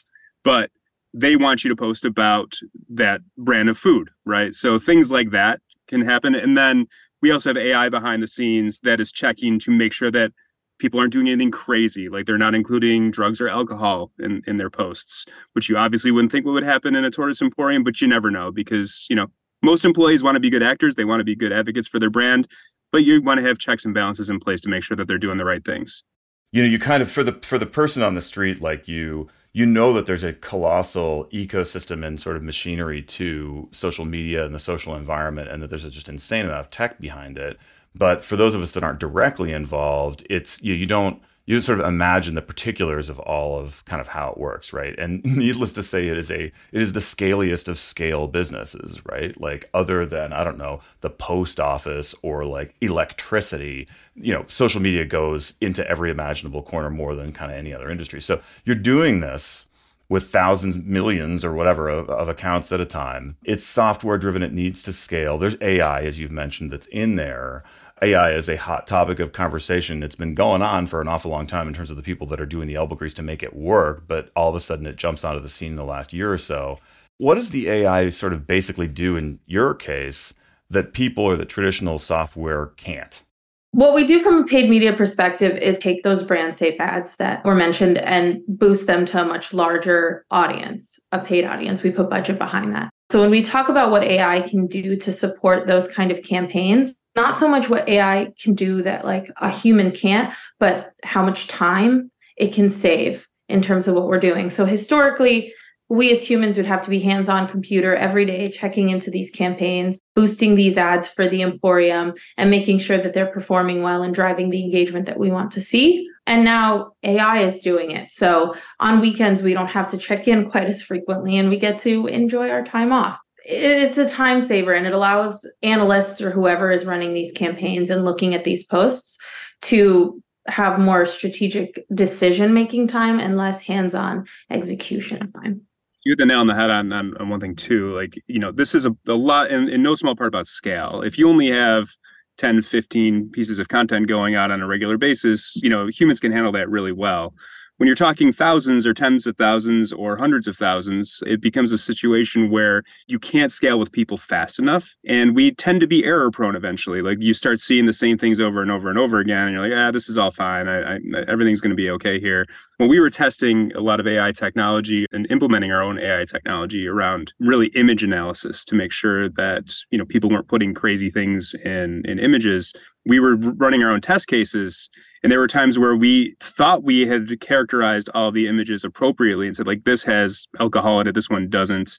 But 0.43 0.70
they 1.14 1.37
want 1.37 1.62
you 1.62 1.70
to 1.70 1.76
post 1.76 2.05
about 2.05 2.55
that 2.90 3.20
brand 3.38 3.69
of 3.69 3.78
food, 3.78 4.11
right? 4.26 4.55
So 4.55 4.78
things 4.78 5.12
like 5.12 5.31
that 5.31 5.61
can 5.87 6.02
happen. 6.02 6.34
And 6.34 6.56
then 6.56 6.87
we 7.22 7.31
also 7.31 7.50
have 7.50 7.56
AI 7.56 7.88
behind 7.88 8.22
the 8.22 8.26
scenes 8.26 8.81
that 8.81 9.00
is 9.00 9.12
checking 9.12 9.58
to 9.61 9.70
make 9.70 9.93
sure 9.93 10.11
that 10.11 10.32
people 10.81 10.99
aren't 10.99 11.12
doing 11.12 11.28
anything 11.28 11.52
crazy, 11.52 12.08
like 12.08 12.26
they're 12.26 12.37
not 12.37 12.55
including 12.55 13.12
drugs 13.12 13.40
or 13.40 13.49
alcohol 13.49 14.11
in, 14.19 14.43
in 14.49 14.56
their 14.56 14.69
posts, 14.69 15.25
which 15.52 15.69
you 15.69 15.76
obviously 15.76 16.11
wouldn't 16.11 16.32
think 16.32 16.44
would 16.44 16.64
happen 16.64 16.96
in 16.96 17.05
a 17.05 17.11
tortoise 17.11 17.40
emporium, 17.40 17.84
but 17.84 18.00
you 18.00 18.08
never 18.08 18.28
know 18.31 18.50
because, 18.50 19.06
you 19.08 19.14
know, 19.14 19.28
most 19.62 19.84
employees 19.84 20.22
want 20.22 20.34
to 20.34 20.40
be 20.40 20.50
good 20.50 20.64
actors, 20.64 20.96
they 20.96 21.05
want 21.05 21.20
to 21.20 21.25
be 21.25 21.36
good 21.36 21.53
advocates 21.53 21.86
for 21.86 22.00
their 22.00 22.10
brand, 22.10 22.48
but 22.91 23.05
you 23.05 23.22
want 23.22 23.38
to 23.38 23.46
have 23.46 23.56
checks 23.56 23.84
and 23.84 23.94
balances 23.94 24.29
in 24.29 24.41
place 24.41 24.60
to 24.62 24.69
make 24.69 24.82
sure 24.82 24.96
that 24.96 25.06
they're 25.06 25.17
doing 25.17 25.38
the 25.38 25.44
right 25.44 25.65
things. 25.65 26.03
You 26.50 26.65
know, 26.65 26.69
you 26.69 26.79
kind 26.79 27.03
of 27.03 27.10
for 27.10 27.24
the 27.24 27.32
for 27.43 27.58
the 27.58 27.67
person 27.67 28.03
on 28.03 28.15
the 28.15 28.20
street 28.20 28.60
like 28.60 28.86
you 28.86 29.29
you 29.55 29.65
know 29.65 29.93
that 29.93 30.05
there's 30.05 30.25
a 30.25 30.32
colossal 30.32 31.27
ecosystem 31.32 32.05
and 32.05 32.20
sort 32.20 32.37
of 32.37 32.43
machinery 32.43 33.01
to 33.01 33.69
social 33.70 34.05
media 34.05 34.44
and 34.44 34.53
the 34.53 34.58
social 34.58 34.96
environment, 34.96 35.49
and 35.49 35.63
that 35.63 35.70
there's 35.70 35.89
just 35.89 36.08
insane 36.08 36.44
amount 36.44 36.61
of 36.61 36.70
tech 36.70 37.01
behind 37.01 37.39
it. 37.39 37.56
But 37.94 38.25
for 38.25 38.34
those 38.34 38.56
of 38.56 38.63
us 38.63 38.73
that 38.73 38.82
aren't 38.82 38.99
directly 38.99 39.53
involved, 39.53 40.27
it's 40.29 40.61
you, 40.61 40.75
you 40.75 40.87
don't 40.87 41.23
you 41.46 41.60
sort 41.60 41.81
of 41.81 41.86
imagine 41.86 42.34
the 42.34 42.43
particulars 42.43 43.08
of 43.08 43.19
all 43.20 43.58
of 43.58 43.84
kind 43.84 44.01
of 44.01 44.08
how 44.08 44.31
it 44.31 44.39
works, 44.39 44.72
right? 44.72 44.98
And 44.98 45.22
needless 45.24 45.72
to 45.74 45.82
say, 45.82 46.08
it 46.08 46.17
is 46.17 46.31
a 46.31 46.44
it 46.44 46.53
is 46.82 46.93
the 46.93 47.01
scaliest 47.01 47.69
of 47.69 47.79
scale 47.79 48.27
businesses, 48.27 49.03
right? 49.06 49.39
Like 49.41 49.69
other 49.74 50.06
than 50.06 50.32
I 50.32 50.44
don't 50.44 50.58
know 50.58 50.81
the 51.01 51.10
post 51.10 51.60
office 51.60 52.15
or 52.22 52.44
like 52.44 52.74
electricity, 52.81 53.89
you 54.15 54.32
know, 54.32 54.44
social 54.46 54.81
media 54.81 55.05
goes 55.05 55.55
into 55.60 55.86
every 55.89 56.10
imaginable 56.10 56.63
corner 56.63 56.91
more 56.91 57.15
than 57.15 57.32
kind 57.32 57.53
of 57.53 57.58
any 57.58 57.74
other 57.74 57.91
industry. 57.91 58.20
So 58.20 58.41
you're 58.65 58.77
doing 58.77 59.20
this 59.20 59.67
with 60.08 60.29
thousands, 60.29 60.77
millions, 60.77 61.44
or 61.44 61.53
whatever 61.53 61.89
of, 61.89 62.10
of 62.10 62.29
accounts 62.29 62.70
at 62.72 62.81
a 62.81 62.84
time. 62.84 63.36
It's 63.43 63.65
software 63.65 64.19
driven. 64.19 64.43
It 64.43 64.53
needs 64.53 64.82
to 64.84 64.93
scale. 64.93 65.39
There's 65.39 65.56
AI, 65.60 66.03
as 66.03 66.20
you've 66.20 66.31
mentioned, 66.31 66.70
that's 66.70 66.86
in 66.89 67.17
there. 67.17 67.65
AI 68.05 68.32
is 68.32 68.51
a 68.51 68.56
hot 68.56 68.87
topic 68.87 69.19
of 69.19 69.32
conversation. 69.32 70.03
It's 70.03 70.15
been 70.15 70.34
going 70.34 70.61
on 70.61 70.87
for 70.87 71.01
an 71.01 71.08
awful 71.08 71.31
long 71.31 71.46
time 71.46 71.69
in 71.69 71.73
terms 71.73 71.89
of 71.89 71.96
the 71.96 72.03
people 72.03 72.27
that 72.27 72.41
are 72.41 72.44
doing 72.46 72.69
the 72.69 72.75
elbow 72.75 72.96
grease 72.96 73.15
to 73.15 73.23
make 73.23 73.43
it 73.43 73.56
work, 73.56 74.05
but 74.06 74.31
all 74.37 74.51
of 74.51 74.55
a 74.55 74.61
sudden 74.61 74.87
it 74.87 74.96
jumps 74.96 75.25
onto 75.25 75.41
the 75.41 75.49
scene 75.49 75.70
in 75.70 75.77
the 75.77 75.84
last 75.84 76.13
year 76.13 76.31
or 76.31 76.37
so. 76.37 76.79
What 77.17 77.37
does 77.37 77.51
the 77.51 77.70
AI 77.70 78.11
sort 78.11 78.34
of 78.34 78.46
basically 78.46 78.89
do 78.89 79.17
in 79.17 79.39
your 79.46 79.73
case 79.73 80.34
that 80.69 80.93
people 80.93 81.25
or 81.25 81.37
the 81.37 81.46
traditional 81.46 81.99
software 81.99 82.73
can't? 82.77 83.23
What 83.70 83.94
we 83.94 84.06
do 84.06 84.23
from 84.23 84.43
a 84.43 84.44
paid 84.44 84.69
media 84.69 84.93
perspective 84.93 85.56
is 85.56 85.79
take 85.79 86.03
those 86.03 86.23
brand 86.23 86.58
safe 86.58 86.79
ads 86.79 87.17
that 87.17 87.44
were 87.44 87.55
mentioned 87.55 87.99
and 87.99 88.41
boost 88.46 88.87
them 88.87 89.06
to 89.06 89.23
a 89.23 89.25
much 89.25 89.55
larger 89.55 90.27
audience, 90.31 90.99
a 91.11 91.19
paid 91.19 91.44
audience. 91.44 91.82
We 91.82 91.91
put 91.91 92.11
budget 92.11 92.39
behind 92.39 92.75
that. 92.75 92.91
So 93.11 93.20
when 93.20 93.31
we 93.31 93.43
talk 93.43 93.69
about 93.69 93.91
what 93.91 94.05
AI 94.05 94.43
can 94.43 94.67
do 94.67 94.94
to 94.96 95.13
support 95.13 95.67
those 95.67 95.89
kind 95.89 96.13
of 96.13 96.23
campaigns, 96.23 96.93
not 97.16 97.38
so 97.38 97.48
much 97.48 97.68
what 97.68 97.88
AI 97.88 98.32
can 98.40 98.54
do 98.54 98.82
that 98.82 99.04
like 99.04 99.30
a 99.36 99.50
human 99.50 99.92
can't, 99.92 100.34
but 100.58 100.92
how 101.02 101.24
much 101.24 101.46
time 101.48 102.10
it 102.36 102.52
can 102.52 102.70
save 102.70 103.26
in 103.48 103.62
terms 103.62 103.86
of 103.86 103.94
what 103.94 104.08
we're 104.08 104.20
doing. 104.20 104.50
So 104.50 104.64
historically, 104.64 105.52
we 105.88 106.10
as 106.10 106.22
humans 106.22 106.56
would 106.56 106.66
have 106.66 106.82
to 106.82 106.90
be 106.90 106.98
hands 106.98 107.28
on 107.28 107.46
computer 107.46 107.94
every 107.94 108.24
day 108.24 108.50
checking 108.50 108.88
into 108.88 109.10
these 109.10 109.30
campaigns 109.30 110.00
boosting 110.16 110.54
these 110.54 110.78
ads 110.78 111.08
for 111.08 111.28
the 111.28 111.42
Emporium 111.42 112.14
and 112.36 112.50
making 112.50 112.78
sure 112.78 112.98
that 112.98 113.12
they're 113.12 113.26
performing 113.26 113.82
well 113.82 114.02
and 114.02 114.14
driving 114.14 114.50
the 114.50 114.62
engagement 114.62 115.06
that 115.06 115.18
we 115.18 115.30
want 115.30 115.50
to 115.52 115.60
see. 115.60 116.08
And 116.26 116.44
now 116.44 116.92
AI 117.02 117.42
is 117.42 117.60
doing 117.60 117.90
it. 117.90 118.12
So 118.12 118.54
on 118.80 119.00
weekends, 119.00 119.42
we 119.42 119.52
don't 119.52 119.66
have 119.66 119.90
to 119.90 119.98
check 119.98 120.26
in 120.26 120.50
quite 120.50 120.68
as 120.68 120.82
frequently 120.82 121.36
and 121.36 121.50
we 121.50 121.58
get 121.58 121.80
to 121.80 122.06
enjoy 122.06 122.48
our 122.48 122.64
time 122.64 122.92
off. 122.92 123.18
It's 123.44 123.98
a 123.98 124.08
time 124.08 124.43
saver 124.43 124.72
and 124.72 124.86
it 124.86 124.93
allows 124.93 125.46
analysts 125.63 126.20
or 126.20 126.31
whoever 126.31 126.70
is 126.70 126.84
running 126.84 127.13
these 127.13 127.32
campaigns 127.32 127.91
and 127.91 128.05
looking 128.05 128.34
at 128.34 128.44
these 128.44 128.65
posts 128.65 129.19
to 129.63 130.22
have 130.46 130.79
more 130.79 131.06
strategic 131.06 131.84
decision 131.94 132.53
making 132.53 132.89
time 132.89 133.19
and 133.19 133.36
less 133.36 133.60
hands 133.60 133.94
on 133.94 134.27
execution 134.51 135.32
time 135.32 135.63
you 136.05 136.13
hit 136.13 136.19
the 136.19 136.27
nail 136.27 136.41
on 136.41 136.46
the 136.46 136.55
head 136.55 136.70
on, 136.70 136.93
on, 136.93 137.17
on 137.17 137.29
one 137.31 137.41
thing 137.41 137.56
too. 137.56 137.94
Like, 137.94 138.15
you 138.27 138.39
know, 138.39 138.53
this 138.53 138.74
is 138.74 138.86
a, 138.86 138.94
a 139.08 139.15
lot 139.15 139.51
in, 139.51 139.69
in 139.69 139.82
no 139.82 139.94
small 139.94 140.15
part 140.15 140.29
about 140.29 140.46
scale. 140.46 141.03
If 141.03 141.19
you 141.19 141.29
only 141.29 141.48
have 141.48 141.89
10, 142.36 142.63
15 142.63 143.31
pieces 143.31 143.58
of 143.58 143.69
content 143.69 144.06
going 144.06 144.34
out 144.34 144.51
on 144.51 144.60
a 144.60 144.67
regular 144.67 144.98
basis, 144.98 145.56
you 145.56 145.70
know, 145.70 145.86
humans 145.86 146.20
can 146.20 146.32
handle 146.32 146.53
that 146.53 146.69
really 146.69 146.93
well 146.93 147.34
when 147.78 147.88
you're 147.88 147.96
talking 147.96 148.32
thousands 148.32 148.86
or 148.86 148.94
tens 148.94 149.26
of 149.26 149.36
thousands 149.36 149.93
or 149.93 150.16
hundreds 150.16 150.46
of 150.46 150.56
thousands, 150.56 151.22
it 151.26 151.40
becomes 151.40 151.72
a 151.72 151.78
situation 151.78 152.50
where 152.50 152.84
you 153.08 153.19
can't 153.19 153.50
scale 153.50 153.78
with 153.78 153.90
people 153.90 154.16
fast 154.16 154.60
enough. 154.60 154.96
And 155.06 155.34
we 155.34 155.52
tend 155.52 155.81
to 155.81 155.86
be 155.86 156.04
error 156.04 156.31
prone 156.31 156.54
eventually. 156.54 157.02
Like 157.02 157.19
you 157.20 157.34
start 157.34 157.58
seeing 157.58 157.86
the 157.86 157.93
same 157.93 158.16
things 158.16 158.40
over 158.40 158.62
and 158.62 158.70
over 158.70 158.88
and 158.90 158.98
over 158.98 159.19
again. 159.19 159.48
And 159.48 159.54
you're 159.54 159.69
like, 159.69 159.76
ah, 159.76 159.90
this 159.90 160.08
is 160.08 160.16
all 160.16 160.31
fine. 160.31 160.69
I, 160.69 160.94
I, 160.94 160.98
everything's 161.26 161.60
going 161.60 161.70
to 161.70 161.76
be 161.76 161.90
okay 161.90 162.20
here. 162.20 162.46
When 162.76 162.88
we 162.88 163.00
were 163.00 163.10
testing 163.10 163.72
a 163.74 163.81
lot 163.81 163.98
of 163.98 164.06
AI 164.06 164.31
technology 164.31 165.06
and 165.12 165.26
implementing 165.31 165.72
our 165.72 165.82
own 165.82 165.98
AI 165.98 166.24
technology 166.26 166.86
around 166.86 167.32
really 167.40 167.69
image 167.69 168.04
analysis 168.04 168.64
to 168.66 168.76
make 168.76 168.93
sure 168.93 169.28
that, 169.31 169.72
you 169.90 169.98
know, 169.98 170.04
people 170.04 170.31
weren't 170.31 170.48
putting 170.48 170.74
crazy 170.74 171.10
things 171.10 171.54
in, 171.64 172.02
in 172.04 172.20
images, 172.20 172.72
we 173.06 173.20
were 173.20 173.36
running 173.36 173.82
our 173.82 173.90
own 173.90 174.00
test 174.00 174.28
cases 174.28 174.88
and 175.24 175.32
there 175.32 175.40
were 175.40 175.48
times 175.48 175.78
where 175.78 175.96
we 175.96 176.36
thought 176.38 176.84
we 176.84 177.06
had 177.06 177.40
characterized 177.40 178.10
all 178.14 178.31
the 178.31 178.46
images 178.46 178.84
appropriately 178.84 179.46
and 179.46 179.56
said, 179.56 179.66
like, 179.66 179.84
this 179.84 180.04
has 180.04 180.46
alcohol 180.60 181.00
in 181.00 181.06
it, 181.06 181.14
this 181.14 181.31
one 181.31 181.48
doesn't. 181.48 181.96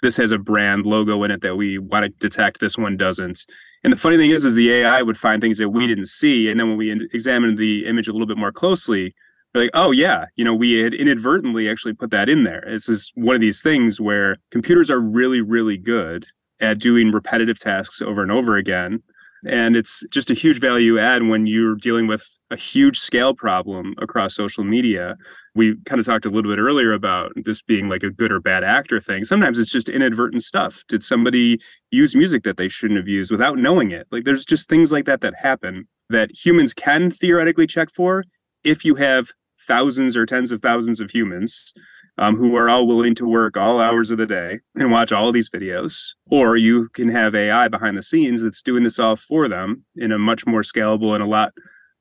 This 0.00 0.16
has 0.16 0.30
a 0.30 0.38
brand 0.38 0.86
logo 0.86 1.24
in 1.24 1.32
it 1.32 1.40
that 1.42 1.56
we 1.56 1.78
want 1.78 2.04
to 2.04 2.10
detect, 2.20 2.60
this 2.60 2.78
one 2.78 2.96
doesn't. 2.96 3.44
And 3.82 3.92
the 3.92 3.96
funny 3.96 4.16
thing 4.16 4.30
is, 4.30 4.44
is 4.44 4.54
the 4.54 4.70
AI 4.70 5.02
would 5.02 5.18
find 5.18 5.42
things 5.42 5.58
that 5.58 5.70
we 5.70 5.88
didn't 5.88 6.06
see. 6.06 6.48
And 6.48 6.60
then 6.60 6.68
when 6.68 6.78
we 6.78 6.92
examined 7.12 7.58
the 7.58 7.84
image 7.84 8.06
a 8.06 8.12
little 8.12 8.28
bit 8.28 8.38
more 8.38 8.52
closely, 8.52 9.12
we're 9.52 9.62
like, 9.62 9.70
oh 9.74 9.90
yeah, 9.90 10.26
you 10.36 10.44
know, 10.44 10.54
we 10.54 10.74
had 10.74 10.94
inadvertently 10.94 11.68
actually 11.68 11.94
put 11.94 12.12
that 12.12 12.28
in 12.28 12.44
there. 12.44 12.62
This 12.64 12.88
is 12.88 13.10
one 13.16 13.34
of 13.34 13.40
these 13.40 13.60
things 13.60 14.00
where 14.00 14.36
computers 14.52 14.88
are 14.88 15.00
really, 15.00 15.40
really 15.40 15.78
good 15.78 16.26
at 16.60 16.78
doing 16.78 17.10
repetitive 17.10 17.58
tasks 17.58 18.00
over 18.00 18.22
and 18.22 18.30
over 18.30 18.56
again. 18.56 19.02
And 19.46 19.76
it's 19.76 20.02
just 20.10 20.30
a 20.30 20.34
huge 20.34 20.60
value 20.60 20.98
add 20.98 21.22
when 21.22 21.46
you're 21.46 21.76
dealing 21.76 22.06
with 22.06 22.38
a 22.50 22.56
huge 22.56 22.98
scale 22.98 23.34
problem 23.34 23.94
across 23.98 24.34
social 24.34 24.64
media. 24.64 25.16
We 25.54 25.76
kind 25.84 26.00
of 26.00 26.06
talked 26.06 26.26
a 26.26 26.30
little 26.30 26.50
bit 26.50 26.60
earlier 26.60 26.92
about 26.92 27.32
this 27.36 27.62
being 27.62 27.88
like 27.88 28.02
a 28.02 28.10
good 28.10 28.32
or 28.32 28.40
bad 28.40 28.64
actor 28.64 29.00
thing. 29.00 29.24
Sometimes 29.24 29.58
it's 29.58 29.70
just 29.70 29.88
inadvertent 29.88 30.42
stuff. 30.42 30.82
Did 30.88 31.02
somebody 31.02 31.58
use 31.90 32.16
music 32.16 32.42
that 32.44 32.56
they 32.56 32.68
shouldn't 32.68 32.98
have 32.98 33.08
used 33.08 33.30
without 33.30 33.58
knowing 33.58 33.90
it? 33.90 34.06
Like 34.10 34.24
there's 34.24 34.44
just 34.44 34.68
things 34.68 34.92
like 34.92 35.04
that 35.06 35.20
that 35.20 35.34
happen 35.36 35.86
that 36.10 36.30
humans 36.32 36.74
can 36.74 37.10
theoretically 37.10 37.66
check 37.66 37.88
for 37.94 38.24
if 38.64 38.84
you 38.84 38.94
have 38.96 39.30
thousands 39.66 40.16
or 40.16 40.24
tens 40.24 40.50
of 40.50 40.62
thousands 40.62 41.00
of 41.00 41.10
humans 41.10 41.72
um, 42.18 42.36
who 42.36 42.56
are 42.56 42.68
all 42.68 42.86
willing 42.86 43.14
to 43.14 43.26
work 43.26 43.56
all 43.56 43.80
hours 43.80 44.10
of 44.10 44.18
the 44.18 44.26
day 44.26 44.58
and 44.74 44.90
watch 44.90 45.12
all 45.12 45.32
these 45.32 45.48
videos. 45.48 46.14
Or 46.30 46.56
you 46.56 46.88
can 46.90 47.08
have 47.08 47.34
AI 47.34 47.68
behind 47.68 47.96
the 47.96 48.02
scenes 48.02 48.42
that's 48.42 48.62
doing 48.62 48.82
this 48.82 48.98
all 48.98 49.16
for 49.16 49.48
them 49.48 49.84
in 49.96 50.12
a 50.12 50.18
much 50.18 50.46
more 50.46 50.62
scalable 50.62 51.14
and 51.14 51.22
a 51.22 51.26
lot 51.26 51.52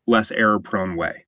less 0.08 0.32
error 0.32 0.60
prone 0.60 0.96
way. 0.96 1.26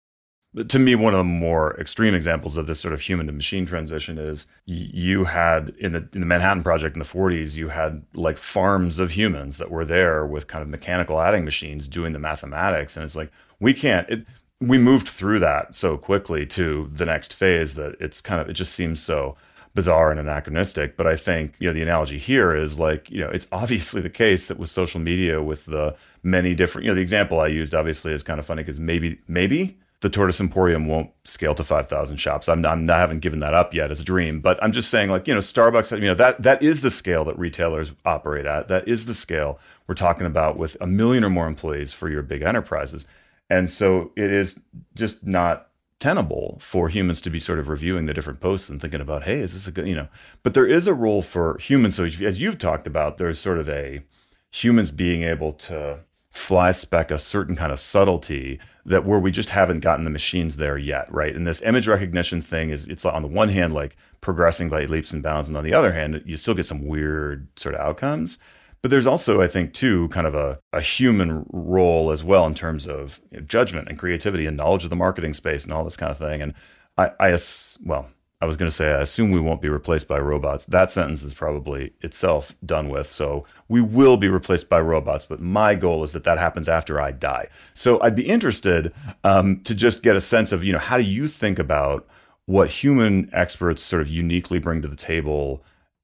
To 0.68 0.80
me, 0.80 0.96
one 0.96 1.14
of 1.14 1.20
the 1.20 1.24
more 1.24 1.80
extreme 1.80 2.16
examples 2.16 2.58
of 2.58 2.66
this 2.66 2.80
sort 2.80 2.96
of 2.96 3.02
human 3.02 3.28
to 3.28 3.32
machine 3.32 3.68
transition 3.68 4.18
is 4.18 4.48
you 4.66 5.26
had 5.26 5.70
in 5.78 5.92
the 5.92 6.10
in 6.12 6.22
the 6.22 6.26
Manhattan 6.26 6.64
Project 6.64 6.96
in 6.96 7.00
the 7.00 7.06
40s, 7.06 7.56
you 7.56 7.70
had 7.70 8.04
like 8.16 8.40
farms 8.40 8.98
of 8.98 9.12
humans 9.12 9.60
that 9.60 9.70
were 9.70 9.86
there 9.86 10.26
with 10.26 10.48
kind 10.48 10.64
of 10.64 10.68
mechanical 10.68 11.22
adding 11.22 11.46
machines 11.46 11.88
doing 11.88 12.14
the 12.14 12.20
mathematics, 12.20 12.98
and 12.98 13.04
it's 13.04 13.16
like 13.16 13.32
we 13.60 13.76
can't. 13.76 14.10
It, 14.10 14.26
we 14.62 14.78
moved 14.78 15.08
through 15.08 15.40
that 15.40 15.74
so 15.74 15.98
quickly 15.98 16.46
to 16.46 16.90
the 16.94 17.06
next 17.06 17.34
phase 17.34 17.76
that 17.76 17.96
it's 18.00 18.22
kind 18.22 18.42
of 18.42 18.50
it 18.50 18.54
just 18.54 18.74
seems 18.74 19.02
so 19.02 19.36
bizarre 19.74 20.12
and 20.12 20.20
anachronistic. 20.20 20.98
But 20.98 21.08
i 21.08 21.16
think 21.16 21.56
you 21.60 21.68
know 21.70 21.74
the 21.74 21.82
analogy 21.82 22.18
here 22.18 22.54
is 22.54 22.78
like 22.78 23.10
you 23.10 23.22
know 23.22 23.30
it's 23.30 23.48
obviously 23.52 24.02
the 24.02 24.10
case 24.10 24.48
that 24.48 24.60
with 24.60 24.70
social 24.70 25.00
media 25.00 25.42
with 25.42 25.66
the 25.66 25.96
many 26.24 26.54
different 26.54 26.86
you 26.86 26.92
know 26.92 26.96
the 26.96 27.02
example 27.02 27.40
i 27.40 27.48
used 27.48 27.74
obviously 27.74 28.12
is 28.14 28.24
kind 28.24 28.40
of 28.40 28.46
funny 28.46 28.62
because 28.62 28.80
maybe 28.80 29.20
maybe 29.28 29.78
the 30.02 30.10
tortoise 30.10 30.40
emporium 30.40 30.88
won't 30.88 31.10
scale 31.26 31.54
to 31.54 31.62
5000 31.62 32.16
shops. 32.16 32.48
I'm, 32.48 32.66
I'm 32.66 32.86
not, 32.86 32.96
I 32.96 33.00
haven't 33.02 33.20
given 33.20 33.42
that 33.42 33.54
up 33.54 33.74
yet 33.74 33.92
as 33.92 34.02
a 34.02 34.04
dream 34.04 34.42
but 34.42 34.62
i'm 34.62 34.72
just 34.74 34.90
saying 34.90 35.10
like 35.10 35.28
you 35.28 35.34
know 35.34 35.40
starbucks 35.40 35.92
you 35.92 36.08
know 36.08 36.16
that 36.16 36.42
that 36.44 36.62
is 36.62 36.82
the 36.82 36.92
scale 36.92 37.24
that 37.26 37.38
retailers 37.40 37.94
operate 38.06 38.46
at. 38.46 38.68
That 38.68 38.88
is 38.88 39.06
the 39.06 39.14
scale 39.14 39.60
we're 39.88 39.96
talking 39.96 40.28
about 40.28 40.58
with 40.58 40.76
a 40.82 40.88
million 40.88 41.24
or 41.24 41.30
more 41.30 41.48
employees 41.48 41.94
for 41.94 42.10
your 42.10 42.24
big 42.24 42.42
enterprises 42.42 43.06
and 43.50 43.70
so 43.70 44.12
it 44.16 44.32
is 44.32 44.62
just 44.96 45.26
not 45.26 45.70
tenable 46.00 46.58
for 46.62 46.88
humans 46.88 47.20
to 47.22 47.30
be 47.30 47.40
sort 47.40 47.60
of 47.60 47.68
reviewing 47.68 48.06
the 48.06 48.14
different 48.14 48.40
posts 48.40 48.70
and 48.70 48.82
thinking 48.82 49.02
about, 49.02 49.24
hey, 49.24 49.40
is 49.40 49.54
this 49.54 49.68
a 49.68 49.72
good, 49.72 49.88
you 49.88 49.96
know, 49.96 50.08
but 50.44 50.54
there 50.54 50.66
is 50.66 50.88
a 50.88 50.94
role 50.94 51.22
for 51.22 51.58
humans. 51.58 51.96
So 51.96 52.06
as 52.06 52.40
you've 52.40 52.58
talked 52.58 52.88
about, 52.88 53.18
there's 53.18 53.38
sort 53.38 53.60
of 53.60 53.68
a 53.68 54.02
humans 54.50 54.92
being 54.92 55.24
able 55.24 55.54
to 55.54 56.00
fly 56.32 56.72
spec 56.72 57.12
a 57.12 57.20
certain 57.20 57.56
kind 57.56 57.72
of 57.72 57.80
subtlety 57.80 58.60
that 58.86 59.04
where 59.04 59.20
we 59.20 59.32
just 59.32 59.50
haven't 59.50 59.82
gotten 59.82 60.06
the 60.06 60.12
machines 60.12 60.58
there 60.58 60.78
yet, 60.78 61.12
right? 61.12 61.36
And 61.36 61.46
this 61.46 61.62
image 61.64 61.88
recognition 61.88 62.42
thing 62.42 62.70
is 62.70 62.88
it's 62.88 63.04
on 63.04 63.24
the 63.24 63.28
one 63.28 63.50
hand 63.50 63.74
like 63.74 63.98
progressing 64.22 64.70
by 64.70 64.86
leaps 64.86 65.12
and 65.12 65.24
bounds, 65.24 65.50
and 65.50 65.58
on 65.58 65.64
the 65.64 65.74
other 65.74 65.92
hand, 65.92 66.22
you 66.26 66.38
still 66.38 66.54
get 66.54 66.66
some 66.66 66.86
weird 66.86 67.48
sort 67.60 67.76
of 67.76 67.82
outcomes. 67.82 68.40
But 68.82 68.92
there's 68.92 69.08
also, 69.08 69.42
I 69.42 69.48
think, 69.48 69.74
too, 69.74 70.08
kind 70.10 70.26
of 70.26 70.36
a, 70.36 70.60
a 70.72 70.82
human 70.82 71.46
role 71.52 72.12
as 72.12 72.24
well 72.24 72.46
in 72.46 72.54
terms 72.54 72.88
of 72.88 73.20
you 73.32 73.40
know, 73.40 73.46
judgment 73.46 73.90
and 73.90 74.00
creativity 74.00 74.46
and 74.46 74.56
knowledge 74.56 74.86
of 74.86 74.90
the 74.90 74.96
marketing 74.96 75.34
space 75.34 75.64
and 75.64 75.74
all 75.74 75.84
this 75.84 75.98
kind 75.98 76.12
of 76.12 76.18
thing. 76.18 76.42
And 76.42 76.54
I, 76.98 77.12
I 77.20 77.38
well, 77.84 78.10
I 78.42 78.46
was 78.46 78.56
going 78.56 78.70
to 78.70 78.76
say, 78.76 78.94
I 78.94 79.02
assume 79.02 79.32
we 79.32 79.40
won't 79.40 79.62
be 79.62 79.68
replaced 79.68 80.08
by 80.08 80.18
robots. 80.18 80.66
That 80.66 80.90
sentence 80.92 81.24
is 81.24 81.34
probably 81.34 81.92
itself 82.02 82.56
done 82.66 82.88
with. 82.88 83.10
So 83.10 83.46
we 83.68 83.82
will 83.82 84.16
be 84.16 84.30
replaced 84.30 84.70
by 84.70 84.80
robots, 84.80 85.26
but 85.26 85.42
my 85.42 85.76
goal 85.76 86.04
is 86.04 86.14
that 86.14 86.24
that 86.24 86.38
happens 86.38 86.70
after 86.70 87.02
I 87.02 87.12
die. 87.12 87.50
So 87.74 88.02
I'd 88.02 88.16
be 88.16 88.28
interested 88.28 88.94
um, 89.26 89.60
to 89.64 89.76
just 89.76 90.04
get 90.04 90.16
a 90.16 90.22
sense 90.22 90.54
of, 90.54 90.64
you 90.64 90.72
know, 90.72 90.80
how 90.80 90.98
do 90.98 91.04
you 91.04 91.28
think 91.28 91.60
about 91.60 92.08
what 92.46 92.70
human 92.70 93.30
experts 93.34 93.82
sort 93.82 94.02
of 94.02 94.08
uniquely 94.08 94.58
bring 94.58 94.82
to 94.84 94.88
the 94.88 94.96
table 94.96 95.62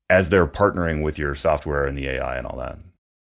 as 0.10 0.30
they're 0.30 0.48
partnering 0.48 1.02
with 1.02 1.18
your 1.18 1.36
software 1.36 1.86
and 1.86 1.98
the 1.98 2.08
AI 2.08 2.38
and 2.38 2.48
all 2.48 2.58
that? 2.58 2.78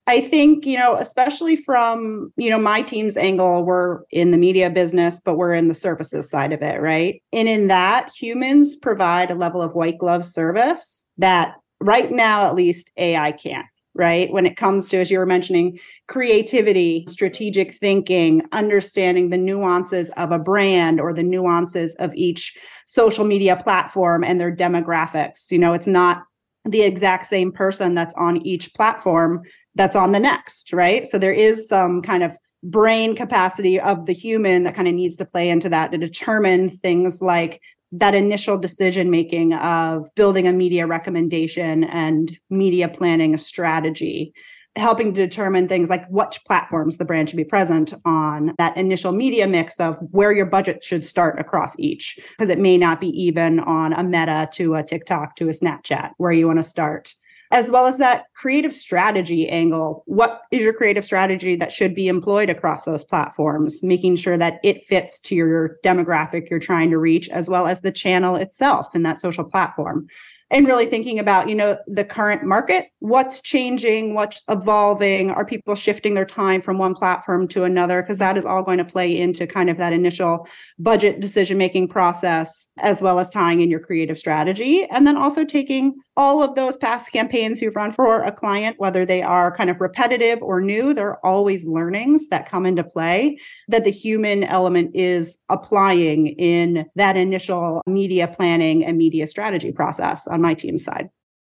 I 0.08 0.20
think, 0.20 0.64
you 0.64 0.78
know, 0.78 0.94
especially 0.94 1.56
from, 1.56 2.32
you 2.36 2.48
know, 2.48 2.60
my 2.60 2.80
team's 2.80 3.16
angle, 3.16 3.64
we're 3.64 4.02
in 4.10 4.30
the 4.30 4.38
media 4.38 4.70
business, 4.70 5.20
but 5.20 5.36
we're 5.36 5.54
in 5.54 5.66
the 5.66 5.74
services 5.74 6.30
side 6.30 6.52
of 6.52 6.62
it, 6.62 6.80
right? 6.80 7.20
And 7.32 7.48
in 7.48 7.66
that, 7.66 8.12
humans 8.14 8.76
provide 8.76 9.32
a 9.32 9.34
level 9.34 9.60
of 9.60 9.74
white 9.74 9.98
glove 9.98 10.24
service 10.24 11.04
that 11.18 11.56
right 11.80 12.12
now, 12.12 12.46
at 12.46 12.54
least, 12.54 12.92
AI 12.96 13.32
can't, 13.32 13.66
right? 13.94 14.30
When 14.30 14.46
it 14.46 14.56
comes 14.56 14.88
to, 14.90 14.98
as 14.98 15.10
you 15.10 15.18
were 15.18 15.26
mentioning, 15.26 15.76
creativity, 16.06 17.04
strategic 17.08 17.74
thinking, 17.74 18.42
understanding 18.52 19.30
the 19.30 19.38
nuances 19.38 20.10
of 20.10 20.30
a 20.30 20.38
brand 20.38 21.00
or 21.00 21.12
the 21.12 21.24
nuances 21.24 21.96
of 21.96 22.14
each 22.14 22.56
social 22.86 23.24
media 23.24 23.56
platform 23.56 24.22
and 24.22 24.40
their 24.40 24.54
demographics. 24.54 25.50
You 25.50 25.58
know, 25.58 25.72
it's 25.72 25.88
not 25.88 26.22
the 26.66 26.82
exact 26.82 27.26
same 27.26 27.52
person 27.52 27.94
that's 27.94 28.14
on 28.14 28.38
each 28.38 28.74
platform 28.74 29.42
that's 29.74 29.96
on 29.96 30.12
the 30.12 30.20
next, 30.20 30.72
right? 30.72 31.06
So 31.06 31.18
there 31.18 31.32
is 31.32 31.68
some 31.68 32.02
kind 32.02 32.22
of 32.22 32.36
brain 32.62 33.14
capacity 33.14 33.78
of 33.78 34.06
the 34.06 34.12
human 34.12 34.64
that 34.64 34.74
kind 34.74 34.88
of 34.88 34.94
needs 34.94 35.16
to 35.18 35.24
play 35.24 35.48
into 35.48 35.68
that 35.68 35.92
to 35.92 35.98
determine 35.98 36.70
things 36.70 37.22
like 37.22 37.60
that 37.92 38.14
initial 38.14 38.58
decision 38.58 39.10
making 39.10 39.54
of 39.54 40.12
building 40.16 40.48
a 40.48 40.52
media 40.52 40.86
recommendation 40.86 41.84
and 41.84 42.36
media 42.50 42.88
planning 42.88 43.34
a 43.34 43.38
strategy 43.38 44.34
helping 44.76 45.12
to 45.14 45.26
determine 45.26 45.66
things 45.66 45.88
like 45.88 46.06
what 46.08 46.38
platforms 46.46 46.98
the 46.98 47.04
brand 47.04 47.28
should 47.28 47.36
be 47.36 47.44
present 47.44 47.94
on, 48.04 48.54
that 48.58 48.76
initial 48.76 49.12
media 49.12 49.46
mix 49.48 49.80
of 49.80 49.96
where 50.10 50.32
your 50.32 50.46
budget 50.46 50.84
should 50.84 51.06
start 51.06 51.38
across 51.38 51.78
each, 51.78 52.18
because 52.38 52.50
it 52.50 52.58
may 52.58 52.76
not 52.76 53.00
be 53.00 53.08
even 53.08 53.58
on 53.60 53.92
a 53.94 54.04
meta 54.04 54.48
to 54.52 54.74
a 54.74 54.82
TikTok 54.82 55.36
to 55.36 55.48
a 55.48 55.52
Snapchat 55.52 56.10
where 56.18 56.32
you 56.32 56.46
want 56.46 56.58
to 56.58 56.62
start. 56.62 57.14
As 57.52 57.70
well 57.70 57.86
as 57.86 57.98
that 57.98 58.24
creative 58.34 58.74
strategy 58.74 59.48
angle. 59.48 60.02
What 60.06 60.40
is 60.50 60.64
your 60.64 60.72
creative 60.72 61.04
strategy 61.04 61.54
that 61.54 61.70
should 61.70 61.94
be 61.94 62.08
employed 62.08 62.50
across 62.50 62.84
those 62.84 63.04
platforms? 63.04 63.84
Making 63.84 64.16
sure 64.16 64.36
that 64.36 64.58
it 64.64 64.86
fits 64.88 65.20
to 65.20 65.36
your 65.36 65.76
demographic 65.84 66.50
you're 66.50 66.58
trying 66.58 66.90
to 66.90 66.98
reach, 66.98 67.28
as 67.28 67.48
well 67.48 67.68
as 67.68 67.82
the 67.82 67.92
channel 67.92 68.34
itself 68.34 68.96
in 68.96 69.04
that 69.04 69.20
social 69.20 69.44
platform 69.44 70.08
and 70.50 70.66
really 70.66 70.86
thinking 70.86 71.18
about 71.18 71.48
you 71.48 71.54
know 71.54 71.78
the 71.86 72.04
current 72.04 72.44
market. 72.44 72.86
What's 73.00 73.40
changing? 73.40 74.14
What's 74.14 74.42
evolving? 74.48 75.30
Are 75.30 75.44
people 75.44 75.74
shifting 75.74 76.14
their 76.14 76.24
time 76.24 76.60
from 76.60 76.78
one 76.78 76.94
platform 76.94 77.48
to 77.48 77.64
another? 77.64 78.02
Because 78.02 78.18
that 78.18 78.36
is 78.36 78.44
all 78.44 78.62
going 78.62 78.78
to 78.78 78.84
play 78.84 79.16
into 79.16 79.46
kind 79.46 79.70
of 79.70 79.76
that 79.78 79.92
initial 79.92 80.48
budget 80.78 81.20
decision 81.20 81.58
making 81.58 81.88
process 81.88 82.68
as 82.78 83.02
well 83.02 83.18
as 83.18 83.28
tying 83.28 83.60
in 83.60 83.70
your 83.70 83.80
creative 83.80 84.18
strategy. 84.18 84.84
And 84.84 85.06
then 85.06 85.16
also 85.16 85.44
taking 85.44 85.94
all 86.16 86.42
of 86.42 86.54
those 86.54 86.76
past 86.76 87.12
campaigns 87.12 87.60
you've 87.60 87.76
run 87.76 87.92
for 87.92 88.22
a 88.22 88.32
client 88.32 88.76
whether 88.78 89.04
they 89.04 89.22
are 89.22 89.54
kind 89.54 89.68
of 89.68 89.80
repetitive 89.80 90.42
or 90.42 90.60
new 90.60 90.94
there 90.94 91.10
are 91.10 91.26
always 91.26 91.64
learnings 91.66 92.28
that 92.28 92.48
come 92.48 92.64
into 92.64 92.82
play 92.82 93.38
that 93.68 93.84
the 93.84 93.90
human 93.90 94.42
element 94.44 94.90
is 94.94 95.36
applying 95.50 96.28
in 96.28 96.86
that 96.94 97.16
initial 97.16 97.82
media 97.86 98.26
planning 98.26 98.84
and 98.84 98.96
media 98.96 99.26
strategy 99.26 99.70
process 99.70 100.26
on 100.36 100.42
my 100.42 100.54
team's 100.54 100.84
side. 100.84 101.10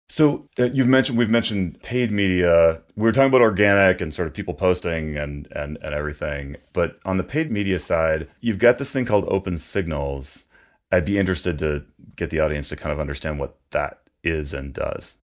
So 0.09 0.47
uh, 0.57 0.69
you've 0.73 0.87
mentioned 0.87 1.17
we've 1.17 1.29
mentioned 1.29 1.81
paid 1.83 2.11
media. 2.11 2.81
We 2.95 3.03
were 3.03 3.11
talking 3.11 3.27
about 3.27 3.41
organic 3.41 3.99
and 3.99 4.13
sort 4.13 4.29
of 4.29 4.33
people 4.33 4.53
posting 4.53 5.17
and 5.17 5.47
and 5.51 5.77
and 5.81 5.93
everything. 5.93 6.55
But 6.71 6.97
on 7.03 7.17
the 7.17 7.23
paid 7.23 7.51
media 7.51 7.77
side, 7.77 8.29
you've 8.39 8.59
got 8.59 8.77
this 8.77 8.91
thing 8.91 9.05
called 9.05 9.25
open 9.27 9.57
signals. 9.57 10.45
I'd 10.93 11.03
be 11.03 11.17
interested 11.17 11.59
to 11.59 11.83
get 12.15 12.29
the 12.29 12.39
audience 12.39 12.69
to 12.69 12.77
kind 12.77 12.93
of 12.93 13.01
understand 13.01 13.39
what 13.39 13.57
that 13.71 13.99
is 14.23 14.53
and 14.53 14.73
does. 14.73 15.17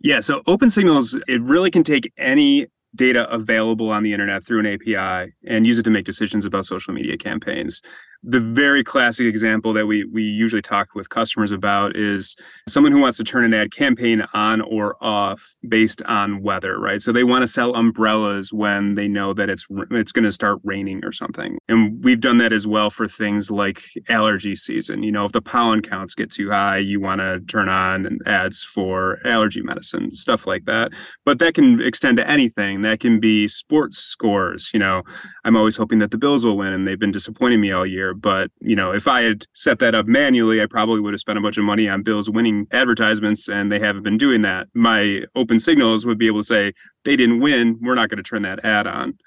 Yeah, 0.00 0.20
so 0.20 0.42
open 0.46 0.70
signals 0.70 1.14
it 1.28 1.42
really 1.42 1.70
can 1.70 1.84
take 1.84 2.10
any 2.16 2.68
data 2.96 3.30
available 3.30 3.90
on 3.90 4.02
the 4.02 4.14
internet 4.14 4.44
through 4.44 4.60
an 4.60 4.66
API 4.66 5.32
and 5.46 5.66
use 5.66 5.78
it 5.78 5.82
to 5.82 5.90
make 5.90 6.06
decisions 6.06 6.46
about 6.46 6.64
social 6.64 6.94
media 6.94 7.16
campaigns 7.16 7.82
the 8.22 8.40
very 8.40 8.84
classic 8.84 9.26
example 9.26 9.72
that 9.72 9.86
we 9.86 10.04
we 10.04 10.22
usually 10.22 10.60
talk 10.60 10.94
with 10.94 11.08
customers 11.08 11.52
about 11.52 11.96
is 11.96 12.36
someone 12.68 12.92
who 12.92 13.00
wants 13.00 13.16
to 13.16 13.24
turn 13.24 13.44
an 13.44 13.54
ad 13.54 13.72
campaign 13.72 14.22
on 14.34 14.60
or 14.60 14.96
off 15.00 15.56
based 15.66 16.02
on 16.02 16.42
weather, 16.42 16.78
right? 16.78 17.00
So 17.00 17.12
they 17.12 17.24
want 17.24 17.42
to 17.42 17.48
sell 17.48 17.74
umbrellas 17.74 18.52
when 18.52 18.94
they 18.94 19.08
know 19.08 19.32
that 19.32 19.48
it's 19.48 19.64
it's 19.90 20.12
going 20.12 20.24
to 20.24 20.32
start 20.32 20.58
raining 20.64 21.02
or 21.02 21.12
something. 21.12 21.58
And 21.68 22.04
we've 22.04 22.20
done 22.20 22.36
that 22.38 22.52
as 22.52 22.66
well 22.66 22.90
for 22.90 23.08
things 23.08 23.50
like 23.50 23.82
allergy 24.10 24.54
season. 24.54 25.02
You 25.02 25.12
know, 25.12 25.24
if 25.24 25.32
the 25.32 25.40
pollen 25.40 25.80
counts 25.80 26.14
get 26.14 26.30
too 26.30 26.50
high, 26.50 26.78
you 26.78 27.00
want 27.00 27.22
to 27.22 27.40
turn 27.40 27.70
on 27.70 28.18
ads 28.26 28.62
for 28.62 29.18
allergy 29.24 29.62
medicine, 29.62 30.10
stuff 30.10 30.46
like 30.46 30.66
that. 30.66 30.92
But 31.24 31.38
that 31.38 31.54
can 31.54 31.80
extend 31.80 32.18
to 32.18 32.28
anything. 32.28 32.82
That 32.82 33.00
can 33.00 33.18
be 33.18 33.48
sports 33.48 33.98
scores, 33.98 34.70
you 34.74 34.78
know. 34.78 35.02
I'm 35.44 35.56
always 35.56 35.78
hoping 35.78 36.00
that 36.00 36.10
the 36.10 36.18
Bills 36.18 36.44
will 36.44 36.58
win 36.58 36.74
and 36.74 36.86
they've 36.86 36.98
been 36.98 37.12
disappointing 37.12 37.62
me 37.62 37.72
all 37.72 37.86
year 37.86 38.09
but, 38.14 38.50
you 38.60 38.76
know, 38.76 38.92
if 38.92 39.08
I 39.08 39.22
had 39.22 39.46
set 39.52 39.78
that 39.80 39.94
up 39.94 40.06
manually, 40.06 40.62
I 40.62 40.66
probably 40.66 41.00
would 41.00 41.14
have 41.14 41.20
spent 41.20 41.38
a 41.38 41.42
bunch 41.42 41.58
of 41.58 41.64
money 41.64 41.88
on 41.88 42.02
Bills 42.02 42.30
winning 42.30 42.66
advertisements, 42.72 43.48
and 43.48 43.70
they 43.70 43.78
haven't 43.78 44.02
been 44.02 44.18
doing 44.18 44.42
that. 44.42 44.68
My 44.74 45.22
open 45.34 45.58
signals 45.58 46.06
would 46.06 46.18
be 46.18 46.26
able 46.26 46.40
to 46.40 46.46
say, 46.46 46.72
they 47.04 47.16
didn't 47.16 47.40
win. 47.40 47.78
We're 47.80 47.94
not 47.94 48.10
going 48.10 48.18
to 48.18 48.22
turn 48.22 48.42
that 48.42 48.64
ad 48.64 48.86
on. 48.86 49.18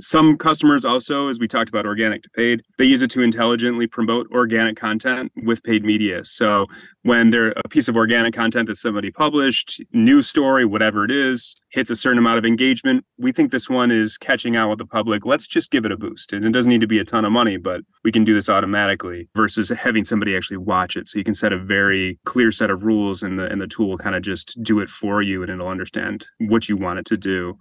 Some 0.00 0.36
customers 0.38 0.84
also, 0.84 1.28
as 1.28 1.38
we 1.38 1.46
talked 1.46 1.68
about 1.68 1.86
organic 1.86 2.22
to 2.22 2.30
paid, 2.30 2.62
they 2.78 2.84
use 2.84 3.02
it 3.02 3.10
to 3.10 3.22
intelligently 3.22 3.86
promote 3.86 4.26
organic 4.32 4.76
content 4.76 5.32
with 5.44 5.62
paid 5.62 5.84
media. 5.84 6.24
So 6.24 6.66
when 7.02 7.30
there 7.30 7.52
a 7.64 7.68
piece 7.68 7.88
of 7.88 7.96
organic 7.96 8.32
content 8.32 8.68
that 8.68 8.76
somebody 8.76 9.10
published, 9.10 9.82
news 9.92 10.28
story, 10.28 10.64
whatever 10.64 11.04
it 11.04 11.10
is, 11.10 11.56
hits 11.70 11.90
a 11.90 11.96
certain 11.96 12.18
amount 12.18 12.38
of 12.38 12.44
engagement, 12.44 13.04
we 13.18 13.32
think 13.32 13.50
this 13.50 13.68
one 13.68 13.90
is 13.90 14.16
catching 14.16 14.56
out 14.56 14.70
with 14.70 14.78
the 14.78 14.86
public. 14.86 15.26
Let's 15.26 15.46
just 15.46 15.70
give 15.70 15.84
it 15.84 15.92
a 15.92 15.96
boost. 15.96 16.32
And 16.32 16.44
it 16.44 16.52
doesn't 16.52 16.70
need 16.70 16.80
to 16.80 16.86
be 16.86 16.98
a 16.98 17.04
ton 17.04 17.24
of 17.24 17.32
money, 17.32 17.56
but 17.56 17.82
we 18.04 18.12
can 18.12 18.24
do 18.24 18.34
this 18.34 18.48
automatically 18.48 19.28
versus 19.36 19.68
having 19.68 20.04
somebody 20.04 20.36
actually 20.36 20.58
watch 20.58 20.96
it. 20.96 21.08
So 21.08 21.18
you 21.18 21.24
can 21.24 21.34
set 21.34 21.52
a 21.52 21.58
very 21.58 22.18
clear 22.24 22.50
set 22.50 22.70
of 22.70 22.84
rules 22.84 23.22
and 23.22 23.38
the 23.38 23.50
and 23.50 23.60
the 23.60 23.66
tool 23.66 23.90
will 23.90 23.98
kind 23.98 24.16
of 24.16 24.22
just 24.22 24.56
do 24.62 24.80
it 24.80 24.88
for 24.88 25.22
you 25.22 25.42
and 25.42 25.50
it'll 25.50 25.68
understand 25.68 26.26
what 26.38 26.68
you 26.68 26.76
want 26.76 26.98
it 26.98 27.06
to 27.06 27.16
do. 27.16 27.58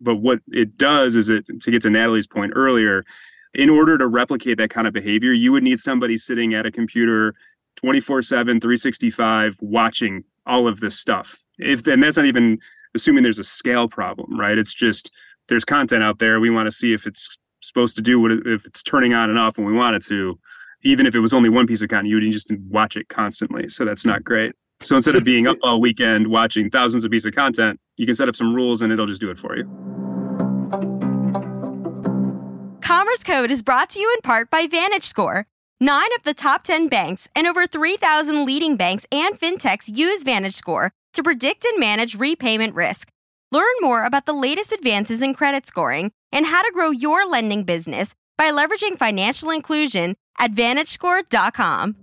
But 0.00 0.16
what 0.16 0.40
it 0.48 0.76
does 0.76 1.16
is 1.16 1.28
it 1.28 1.44
to 1.60 1.70
get 1.70 1.82
to 1.82 1.90
Natali's 1.90 2.26
point 2.26 2.52
earlier, 2.54 3.04
in 3.54 3.68
order 3.68 3.98
to 3.98 4.06
replicate 4.06 4.58
that 4.58 4.70
kind 4.70 4.86
of 4.86 4.92
behavior, 4.92 5.32
you 5.32 5.52
would 5.52 5.62
need 5.62 5.80
somebody 5.80 6.16
sitting 6.16 6.54
at 6.54 6.66
a 6.66 6.70
computer 6.70 7.34
24 7.76 8.22
7, 8.22 8.60
365, 8.60 9.56
watching 9.60 10.24
all 10.46 10.66
of 10.66 10.80
this 10.80 10.98
stuff. 10.98 11.38
If 11.58 11.86
and 11.86 12.02
that's 12.02 12.16
not 12.16 12.26
even 12.26 12.58
assuming 12.94 13.22
there's 13.22 13.38
a 13.38 13.44
scale 13.44 13.88
problem, 13.88 14.38
right? 14.38 14.58
It's 14.58 14.74
just 14.74 15.10
there's 15.48 15.64
content 15.64 16.02
out 16.02 16.18
there. 16.18 16.40
We 16.40 16.50
want 16.50 16.66
to 16.66 16.72
see 16.72 16.92
if 16.92 17.06
it's 17.06 17.36
supposed 17.60 17.96
to 17.96 18.02
do 18.02 18.18
what 18.20 18.32
it, 18.32 18.46
if 18.46 18.64
it's 18.64 18.82
turning 18.82 19.14
on 19.14 19.30
and 19.30 19.38
off 19.38 19.58
when 19.58 19.66
we 19.66 19.72
want 19.72 19.96
it 19.96 20.04
to. 20.06 20.38
Even 20.82 21.04
if 21.04 21.14
it 21.14 21.20
was 21.20 21.34
only 21.34 21.50
one 21.50 21.66
piece 21.66 21.82
of 21.82 21.90
content, 21.90 22.08
you 22.08 22.14
would 22.14 22.32
just 22.32 22.50
watch 22.70 22.96
it 22.96 23.08
constantly. 23.08 23.68
So 23.68 23.84
that's 23.84 24.06
not 24.06 24.20
hmm. 24.20 24.24
great. 24.24 24.54
So 24.82 24.96
instead 24.96 25.14
of 25.14 25.24
being 25.24 25.46
up 25.46 25.58
all 25.62 25.80
weekend 25.80 26.28
watching 26.28 26.70
thousands 26.70 27.04
of 27.04 27.10
pieces 27.10 27.26
of 27.26 27.34
content, 27.34 27.78
you 27.98 28.06
can 28.06 28.14
set 28.14 28.28
up 28.28 28.36
some 28.36 28.54
rules 28.54 28.80
and 28.80 28.92
it'll 28.92 29.06
just 29.06 29.20
do 29.20 29.30
it 29.30 29.38
for 29.38 29.56
you. 29.56 29.64
Commerce 32.80 33.22
Code 33.22 33.50
is 33.50 33.62
brought 33.62 33.90
to 33.90 34.00
you 34.00 34.10
in 34.16 34.22
part 34.22 34.50
by 34.50 34.66
VantageScore. 34.66 35.44
Nine 35.82 36.08
of 36.16 36.24
the 36.24 36.34
top 36.34 36.62
10 36.62 36.88
banks 36.88 37.28
and 37.36 37.46
over 37.46 37.66
3,000 37.66 38.44
leading 38.44 38.76
banks 38.76 39.06
and 39.12 39.38
fintechs 39.38 39.94
use 39.94 40.24
VantageScore 40.24 40.90
to 41.12 41.22
predict 41.22 41.64
and 41.64 41.78
manage 41.78 42.14
repayment 42.14 42.74
risk. 42.74 43.10
Learn 43.52 43.74
more 43.80 44.04
about 44.04 44.26
the 44.26 44.32
latest 44.32 44.72
advances 44.72 45.20
in 45.20 45.34
credit 45.34 45.66
scoring 45.66 46.12
and 46.32 46.46
how 46.46 46.62
to 46.62 46.72
grow 46.72 46.90
your 46.90 47.28
lending 47.28 47.64
business 47.64 48.14
by 48.38 48.50
leveraging 48.50 48.96
financial 48.96 49.50
inclusion 49.50 50.16
at 50.38 50.52
VantageScore.com. 50.52 51.96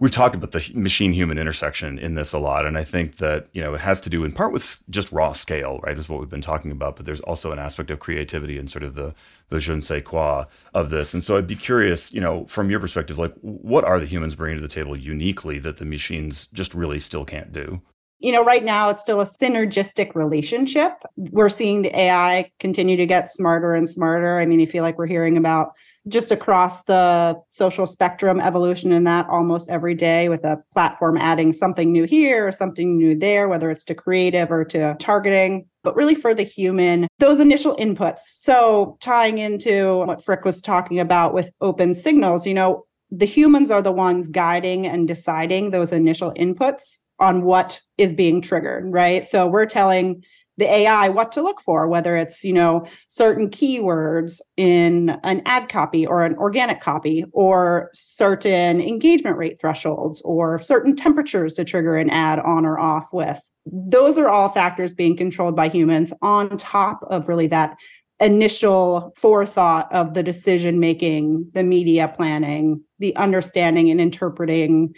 we've 0.00 0.10
talked 0.10 0.34
about 0.34 0.50
the 0.50 0.72
machine 0.74 1.12
human 1.12 1.38
intersection 1.38 1.98
in 1.98 2.14
this 2.14 2.32
a 2.32 2.38
lot 2.38 2.66
and 2.66 2.76
i 2.76 2.82
think 2.82 3.18
that 3.18 3.46
you 3.52 3.62
know 3.62 3.74
it 3.74 3.80
has 3.80 4.00
to 4.00 4.10
do 4.10 4.24
in 4.24 4.32
part 4.32 4.52
with 4.52 4.82
just 4.90 5.12
raw 5.12 5.30
scale 5.30 5.78
right 5.84 5.96
is 5.96 6.08
what 6.08 6.18
we've 6.18 6.28
been 6.28 6.40
talking 6.40 6.72
about 6.72 6.96
but 6.96 7.06
there's 7.06 7.20
also 7.20 7.52
an 7.52 7.58
aspect 7.58 7.90
of 7.90 8.00
creativity 8.00 8.58
and 8.58 8.68
sort 8.68 8.82
of 8.82 8.96
the 8.96 9.14
the 9.50 9.60
je 9.60 9.72
ne 9.72 9.80
sais 9.80 10.02
quoi 10.02 10.44
of 10.74 10.90
this 10.90 11.14
and 11.14 11.22
so 11.22 11.36
i'd 11.36 11.46
be 11.46 11.54
curious 11.54 12.12
you 12.12 12.20
know 12.20 12.44
from 12.46 12.70
your 12.70 12.80
perspective 12.80 13.18
like 13.18 13.34
what 13.42 13.84
are 13.84 14.00
the 14.00 14.06
humans 14.06 14.34
bringing 14.34 14.56
to 14.56 14.62
the 14.62 14.74
table 14.74 14.96
uniquely 14.96 15.58
that 15.58 15.76
the 15.76 15.84
machines 15.84 16.46
just 16.46 16.74
really 16.74 16.98
still 16.98 17.24
can't 17.24 17.52
do 17.52 17.80
you 18.22 18.32
know, 18.32 18.44
right 18.44 18.62
now 18.62 18.90
it's 18.90 19.00
still 19.00 19.22
a 19.22 19.24
synergistic 19.24 20.14
relationship. 20.14 20.92
We're 21.16 21.48
seeing 21.48 21.82
the 21.82 21.98
AI 21.98 22.50
continue 22.60 22.96
to 22.98 23.06
get 23.06 23.30
smarter 23.30 23.74
and 23.74 23.88
smarter. 23.88 24.38
I 24.38 24.44
mean, 24.44 24.60
I 24.60 24.66
feel 24.66 24.82
like 24.82 24.98
we're 24.98 25.06
hearing 25.06 25.38
about 25.38 25.72
just 26.08 26.32
across 26.32 26.84
the 26.84 27.38
social 27.48 27.86
spectrum 27.86 28.40
evolution 28.40 28.90
in 28.92 29.04
that 29.04 29.28
almost 29.28 29.68
every 29.68 29.94
day 29.94 30.28
with 30.28 30.44
a 30.44 30.58
platform 30.72 31.16
adding 31.16 31.52
something 31.52 31.92
new 31.92 32.04
here 32.04 32.46
or 32.46 32.52
something 32.52 32.96
new 32.96 33.18
there, 33.18 33.48
whether 33.48 33.70
it's 33.70 33.84
to 33.84 33.94
creative 33.94 34.50
or 34.50 34.64
to 34.64 34.96
targeting, 34.98 35.66
but 35.82 35.94
really 35.94 36.14
for 36.14 36.34
the 36.34 36.42
human, 36.42 37.06
those 37.18 37.40
initial 37.40 37.76
inputs. 37.76 38.20
So 38.34 38.96
tying 39.00 39.38
into 39.38 39.98
what 40.06 40.24
Frick 40.24 40.44
was 40.44 40.60
talking 40.60 40.98
about 40.98 41.34
with 41.34 41.50
open 41.60 41.94
signals, 41.94 42.46
you 42.46 42.54
know, 42.54 42.86
the 43.10 43.26
humans 43.26 43.70
are 43.70 43.82
the 43.82 43.92
ones 43.92 44.30
guiding 44.30 44.86
and 44.86 45.06
deciding 45.06 45.70
those 45.70 45.92
initial 45.92 46.32
inputs 46.34 46.98
on 47.18 47.42
what 47.42 47.80
is 47.98 48.12
being 48.12 48.40
triggered, 48.40 48.90
right? 48.90 49.26
So 49.26 49.46
we're 49.46 49.66
telling 49.66 50.24
the 50.60 50.70
AI 50.70 51.08
what 51.08 51.32
to 51.32 51.42
look 51.42 51.60
for, 51.60 51.88
whether 51.88 52.16
it's, 52.16 52.44
you 52.44 52.52
know, 52.52 52.86
certain 53.08 53.48
keywords 53.48 54.40
in 54.58 55.18
an 55.24 55.42
ad 55.46 55.70
copy 55.70 56.06
or 56.06 56.22
an 56.22 56.36
organic 56.36 56.80
copy, 56.80 57.24
or 57.32 57.90
certain 57.94 58.80
engagement 58.80 59.38
rate 59.38 59.58
thresholds, 59.58 60.20
or 60.20 60.60
certain 60.60 60.94
temperatures 60.94 61.54
to 61.54 61.64
trigger 61.64 61.96
an 61.96 62.10
ad 62.10 62.38
on 62.38 62.66
or 62.66 62.78
off 62.78 63.08
with. 63.12 63.40
Those 63.64 64.18
are 64.18 64.28
all 64.28 64.50
factors 64.50 64.92
being 64.92 65.16
controlled 65.16 65.56
by 65.56 65.68
humans 65.68 66.12
on 66.20 66.58
top 66.58 67.00
of 67.04 67.26
really 67.26 67.46
that 67.48 67.76
initial 68.20 69.14
forethought 69.16 69.90
of 69.94 70.12
the 70.12 70.22
decision 70.22 70.78
making, 70.78 71.50
the 71.54 71.62
media 71.62 72.12
planning, 72.14 72.82
the 72.98 73.16
understanding 73.16 73.90
and 73.90 73.98
interpreting 73.98 74.94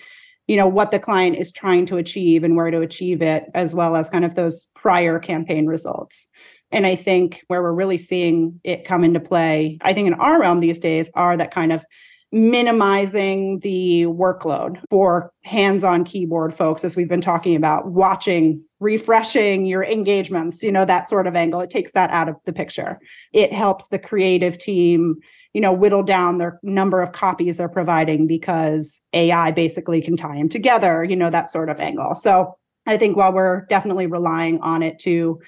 you 0.47 0.57
know 0.57 0.67
what 0.67 0.91
the 0.91 0.99
client 0.99 1.37
is 1.37 1.53
trying 1.53 1.87
to 1.87 1.97
achieve 1.97 2.45
and 2.45 2.57
where 2.57 2.71
to 2.71 2.81
achieve 2.81 3.23
it 3.23 3.45
as 3.55 3.75
well 3.75 3.97
as 3.97 4.11
kind 4.11 4.25
of 4.25 4.35
those 4.35 4.69
prior 4.75 5.19
campaign 5.19 5.67
results. 5.67 6.29
And 6.71 6.87
i 6.87 6.97
think 6.97 7.43
where 7.49 7.63
we're 7.63 7.73
really 7.73 7.99
seeing 7.99 8.61
it 8.65 8.85
come 8.85 9.05
into 9.05 9.21
play 9.21 9.79
i 9.83 9.93
think 9.93 10.07
in 10.07 10.15
our 10.15 10.41
realm 10.41 10.61
these 10.61 10.79
days 10.79 11.11
are 11.15 11.37
that 11.37 11.53
kind 11.53 11.71
of 11.71 11.85
minimizing 12.33 13.59
the 13.59 14.05
workload 14.07 14.83
for 14.89 15.31
hands-on 15.45 16.03
keyboard 16.03 16.55
folks 16.55 16.83
as 16.83 16.97
we've 16.97 17.09
been 17.09 17.21
talking 17.21 17.55
about 17.55 17.89
watching 17.89 18.63
refreshing 18.81 19.67
your 19.67 19.85
engagements 19.85 20.63
you 20.63 20.73
know 20.73 20.85
that 20.85 21.09
sort 21.09 21.27
of 21.27 21.37
angle. 21.37 21.61
It 21.61 21.71
takes 21.71 21.93
that 21.93 22.11
out 22.11 22.31
of 22.31 22.37
the 22.47 22.53
picture. 22.53 22.99
It 23.33 23.53
helps 23.53 23.89
the 23.89 23.99
creative 23.99 24.57
team 24.57 25.17
you 25.53 25.61
know 25.61 25.73
whittle 25.73 26.03
down 26.03 26.39
their 26.39 26.59
number 26.63 27.03
of 27.03 27.13
copies 27.13 27.59
they're 27.59 27.69
providing 27.69 28.27
because 28.27 29.03
ai 29.13 29.51
basically 29.51 30.01
can 30.01 30.17
tie 30.17 30.39
them 30.39 30.49
together 30.49 31.05
you 31.05 31.15
know 31.15 31.29
that 31.29 31.51
sort 31.51 31.69
of 31.69 31.79
angle. 31.79 32.15
So 32.15 32.57
i 32.87 32.97
think 32.97 33.17
while 33.17 33.33
we're 33.33 33.67
definitely 33.67 34.07
relying 34.07 34.59
on 34.61 34.83
it 34.83 34.99
to 35.01 35.39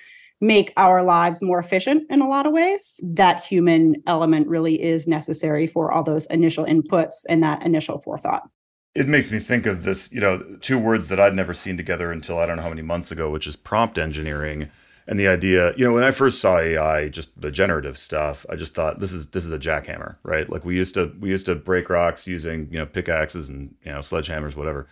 make 0.44 0.72
our 0.76 1.02
lives 1.02 1.42
more 1.42 1.58
efficient 1.58 2.04
in 2.10 2.20
a 2.20 2.28
lot 2.28 2.46
of 2.46 2.52
ways. 2.52 3.00
That 3.02 3.44
human 3.44 3.96
element 4.06 4.46
really 4.46 4.80
is 4.80 5.08
necessary 5.08 5.66
for 5.66 5.90
all 5.90 6.02
those 6.02 6.26
initial 6.26 6.64
inputs 6.64 7.24
and 7.28 7.42
that 7.42 7.62
initial 7.62 7.98
forethought. 7.98 8.48
It 8.94 9.08
makes 9.08 9.32
me 9.32 9.40
think 9.40 9.66
of 9.66 9.82
this, 9.82 10.12
you 10.12 10.20
know, 10.20 10.44
two 10.60 10.78
words 10.78 11.08
that 11.08 11.18
I'd 11.18 11.34
never 11.34 11.52
seen 11.52 11.76
together 11.76 12.12
until 12.12 12.38
I 12.38 12.46
don't 12.46 12.56
know 12.56 12.62
how 12.62 12.68
many 12.68 12.82
months 12.82 13.10
ago, 13.10 13.30
which 13.30 13.46
is 13.46 13.56
prompt 13.56 13.98
engineering 13.98 14.70
and 15.06 15.20
the 15.20 15.28
idea 15.28 15.74
you 15.76 15.84
know 15.84 15.92
when 15.92 16.02
i 16.02 16.10
first 16.10 16.40
saw 16.40 16.58
ai 16.58 17.08
just 17.08 17.38
the 17.40 17.50
generative 17.50 17.96
stuff 17.96 18.46
i 18.48 18.56
just 18.56 18.74
thought 18.74 19.00
this 19.00 19.12
is 19.12 19.26
this 19.28 19.44
is 19.44 19.50
a 19.50 19.58
jackhammer 19.58 20.16
right 20.22 20.48
like 20.50 20.64
we 20.64 20.76
used 20.76 20.94
to 20.94 21.12
we 21.20 21.28
used 21.28 21.46
to 21.46 21.54
break 21.54 21.90
rocks 21.90 22.26
using 22.26 22.68
you 22.70 22.78
know 22.78 22.86
pickaxes 22.86 23.48
and 23.48 23.74
you 23.84 23.92
know 23.92 23.98
sledgehammers 23.98 24.56
whatever 24.56 24.86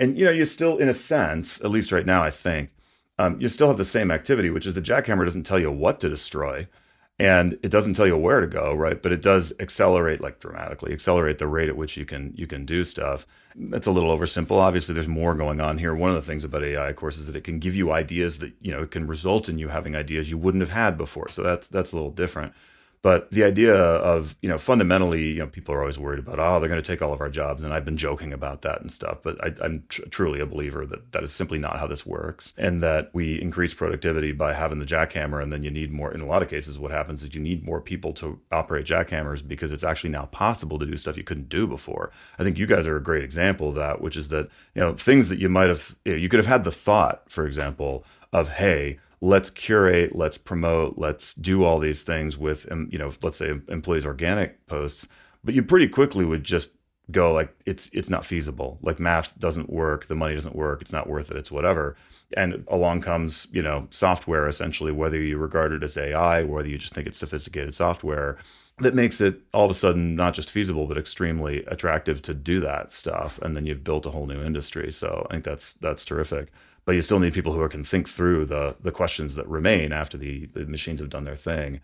and 0.00 0.18
you 0.18 0.24
know 0.24 0.30
you 0.30 0.44
still 0.44 0.78
in 0.78 0.88
a 0.88 0.94
sense 0.94 1.60
at 1.60 1.70
least 1.70 1.92
right 1.92 2.06
now 2.06 2.24
i 2.24 2.30
think 2.30 2.70
um, 3.22 3.40
you 3.40 3.48
still 3.48 3.68
have 3.68 3.76
the 3.76 3.84
same 3.84 4.10
activity 4.10 4.50
which 4.50 4.66
is 4.66 4.74
the 4.74 4.82
jackhammer 4.82 5.24
doesn't 5.24 5.44
tell 5.44 5.58
you 5.58 5.70
what 5.70 6.00
to 6.00 6.08
destroy 6.08 6.66
and 7.18 7.52
it 7.62 7.70
doesn't 7.70 7.94
tell 7.94 8.06
you 8.06 8.16
where 8.16 8.40
to 8.40 8.46
go 8.46 8.74
right? 8.74 9.00
But 9.00 9.12
it 9.12 9.22
does 9.22 9.52
accelerate 9.60 10.20
like 10.20 10.40
dramatically 10.40 10.92
accelerate 10.92 11.38
the 11.38 11.46
rate 11.46 11.68
at 11.68 11.76
which 11.76 11.96
you 11.96 12.04
can 12.04 12.32
you 12.34 12.46
can 12.46 12.64
do 12.64 12.84
stuff. 12.84 13.26
That's 13.54 13.86
a 13.86 13.92
little 13.92 14.16
oversimple. 14.16 14.58
Obviously 14.58 14.94
there's 14.94 15.08
more 15.08 15.34
going 15.34 15.60
on 15.60 15.78
here. 15.78 15.94
One 15.94 16.10
of 16.10 16.16
the 16.16 16.22
things 16.22 16.42
about 16.42 16.64
ai 16.64 16.90
of 16.90 16.96
course 16.96 17.18
is 17.18 17.26
that 17.26 17.36
it 17.36 17.44
can 17.44 17.58
give 17.58 17.76
you 17.76 17.92
ideas 17.92 18.38
that 18.40 18.52
you 18.60 18.72
know 18.72 18.82
it 18.82 18.90
can 18.90 19.06
result 19.06 19.48
in 19.48 19.58
you 19.58 19.68
having 19.68 19.94
ideas 19.94 20.30
you 20.30 20.38
wouldn't 20.38 20.62
have 20.62 20.70
had 20.70 20.98
before. 20.98 21.28
So 21.28 21.42
that's 21.42 21.68
that's 21.68 21.92
a 21.92 21.96
little 21.96 22.10
different 22.10 22.54
but 23.02 23.28
the 23.32 23.42
idea 23.42 23.74
of, 23.74 24.36
you 24.42 24.48
know, 24.48 24.58
fundamentally, 24.58 25.32
you 25.32 25.40
know, 25.40 25.48
people 25.48 25.74
are 25.74 25.80
always 25.80 25.98
worried 25.98 26.20
about, 26.20 26.38
oh, 26.38 26.60
they're 26.60 26.68
going 26.68 26.80
to 26.80 26.86
take 26.86 27.02
all 27.02 27.12
of 27.12 27.20
our 27.20 27.28
jobs. 27.28 27.64
And 27.64 27.74
I've 27.74 27.84
been 27.84 27.96
joking 27.96 28.32
about 28.32 28.62
that 28.62 28.80
and 28.80 28.92
stuff. 28.92 29.18
But 29.24 29.42
I, 29.44 29.64
am 29.64 29.82
tr- 29.88 30.02
truly 30.02 30.38
a 30.38 30.46
believer 30.46 30.86
that 30.86 31.10
that 31.10 31.24
is 31.24 31.32
simply 31.32 31.58
not 31.58 31.80
how 31.80 31.88
this 31.88 32.06
works. 32.06 32.54
And 32.56 32.80
that 32.84 33.10
we 33.12 33.42
increase 33.42 33.74
productivity 33.74 34.30
by 34.30 34.54
having 34.54 34.78
the 34.78 34.84
jackhammer. 34.84 35.42
And 35.42 35.52
then 35.52 35.64
you 35.64 35.70
need 35.70 35.90
more, 35.90 36.14
in 36.14 36.20
a 36.20 36.26
lot 36.26 36.42
of 36.42 36.48
cases, 36.48 36.78
what 36.78 36.92
happens 36.92 37.24
is 37.24 37.34
you 37.34 37.40
need 37.40 37.64
more 37.64 37.80
people 37.80 38.12
to 38.14 38.40
operate 38.52 38.86
jackhammers 38.86 39.46
because 39.46 39.72
it's 39.72 39.84
actually 39.84 40.10
now 40.10 40.26
possible 40.26 40.78
to 40.78 40.86
do 40.86 40.96
stuff 40.96 41.16
you 41.16 41.24
couldn't 41.24 41.48
do 41.48 41.66
before. 41.66 42.12
I 42.38 42.44
think 42.44 42.56
you 42.56 42.66
guys 42.66 42.86
are 42.86 42.96
a 42.96 43.02
great 43.02 43.24
example 43.24 43.70
of 43.70 43.74
that, 43.74 44.00
which 44.00 44.16
is 44.16 44.28
that, 44.28 44.48
you 44.76 44.80
know, 44.80 44.94
things 44.94 45.28
that 45.28 45.40
you 45.40 45.48
might 45.48 45.68
have, 45.68 45.96
you, 46.04 46.12
know, 46.12 46.18
you 46.18 46.28
could 46.28 46.38
have 46.38 46.46
had 46.46 46.62
the 46.62 46.70
thought, 46.70 47.24
for 47.28 47.46
example, 47.46 48.04
of, 48.32 48.48
hey, 48.48 49.00
let's 49.22 49.48
curate, 49.50 50.16
let's 50.16 50.36
promote, 50.36 50.98
let's 50.98 51.32
do 51.32 51.62
all 51.62 51.78
these 51.78 52.02
things 52.02 52.36
with, 52.36 52.66
you 52.90 52.98
know, 52.98 53.10
let's 53.22 53.36
say 53.36 53.54
employees 53.68 54.04
organic 54.04 54.66
posts, 54.66 55.06
but 55.44 55.54
you 55.54 55.62
pretty 55.62 55.86
quickly 55.86 56.24
would 56.24 56.42
just 56.42 56.72
go 57.10 57.32
like 57.32 57.54
it's 57.64 57.88
it's 57.92 58.10
not 58.10 58.24
feasible. 58.24 58.78
Like 58.82 58.98
math 58.98 59.38
doesn't 59.38 59.70
work 59.70 60.06
the 60.06 60.14
money 60.14 60.34
doesn't 60.34 60.56
work 60.56 60.80
it's 60.80 60.92
not 60.92 61.08
worth 61.08 61.30
it 61.30 61.36
it's 61.36 61.52
whatever. 61.52 61.96
And 62.36 62.64
along 62.68 63.02
comes 63.02 63.46
you 63.52 63.62
know 63.62 63.86
software 63.90 64.48
essentially 64.48 64.92
whether 64.92 65.20
you 65.20 65.38
regard 65.38 65.72
it 65.72 65.82
as 65.84 65.96
ai 65.96 66.40
or 66.42 66.46
whether 66.46 66.68
you 66.68 66.78
just 66.78 66.94
think 66.94 67.06
it's 67.06 67.18
sophisticated 67.18 67.74
software 67.74 68.38
that 68.78 68.94
makes 68.94 69.20
it 69.20 69.40
all 69.52 69.66
of 69.66 69.70
a 69.70 69.74
sudden 69.74 70.16
not 70.16 70.34
just 70.34 70.50
feasible 70.50 70.86
but 70.86 70.96
extremely 70.96 71.64
attractive 71.66 72.22
to 72.22 72.34
do 72.34 72.58
that 72.60 72.90
stuff 72.90 73.38
and 73.42 73.54
then 73.54 73.66
you've 73.66 73.84
built 73.84 74.06
a 74.06 74.10
whole 74.10 74.26
new 74.26 74.42
industry. 74.42 74.90
So 74.90 75.26
i 75.28 75.34
think 75.34 75.44
that's 75.44 75.74
that's 75.74 76.04
terrific 76.04 76.50
but 76.84 76.94
you 76.94 77.02
still 77.02 77.18
need 77.18 77.34
people 77.34 77.52
who 77.52 77.68
can 77.68 77.84
think 77.84 78.08
through 78.08 78.46
the 78.46 78.76
the 78.80 78.92
questions 78.92 79.34
that 79.36 79.48
remain 79.48 79.92
after 79.92 80.16
the 80.16 80.46
the 80.46 80.66
machines 80.66 81.00
have 81.00 81.10
done 81.10 81.24
their 81.24 81.36
thing. 81.36 81.80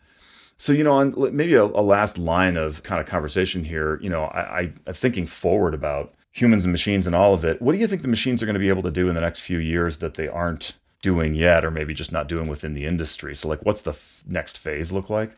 So 0.57 0.73
you 0.73 0.83
know, 0.83 0.95
on 0.95 1.15
maybe 1.37 1.55
a, 1.55 1.65
a 1.65 1.83
last 1.83 2.19
line 2.19 2.57
of 2.57 2.83
kind 2.83 3.01
of 3.01 3.07
conversation 3.07 3.65
here. 3.65 4.01
You 4.03 4.11
know, 4.11 4.25
I, 4.25 4.73
I 4.87 4.93
thinking 4.93 5.27
forward 5.27 5.75
about 5.75 6.15
humans 6.33 6.65
and 6.65 6.73
machines 6.73 7.07
and 7.07 7.15
all 7.15 7.35
of 7.35 7.45
it. 7.45 7.63
What 7.63 7.73
do 7.73 7.79
you 7.79 7.87
think 7.87 8.03
the 8.03 8.09
machines 8.09 8.43
are 8.43 8.47
going 8.47 8.55
to 8.55 8.61
be 8.61 8.69
able 8.69 8.83
to 8.83 8.91
do 8.91 9.09
in 9.09 9.15
the 9.15 9.21
next 9.21 9.41
few 9.41 9.59
years 9.59 9.99
that 9.99 10.15
they 10.15 10.29
aren't 10.29 10.75
doing 11.03 11.35
yet, 11.35 11.65
or 11.65 11.71
maybe 11.71 11.95
just 11.95 12.13
not 12.13 12.29
doing 12.29 12.49
within 12.49 12.75
the 12.75 12.87
industry? 12.87 13.35
So 13.37 13.49
like, 13.49 13.65
what's 13.65 13.83
the 13.83 13.93
f- 13.93 14.25
next 14.27 14.59
phase 14.59 14.91
look 14.93 15.09
like? 15.09 15.33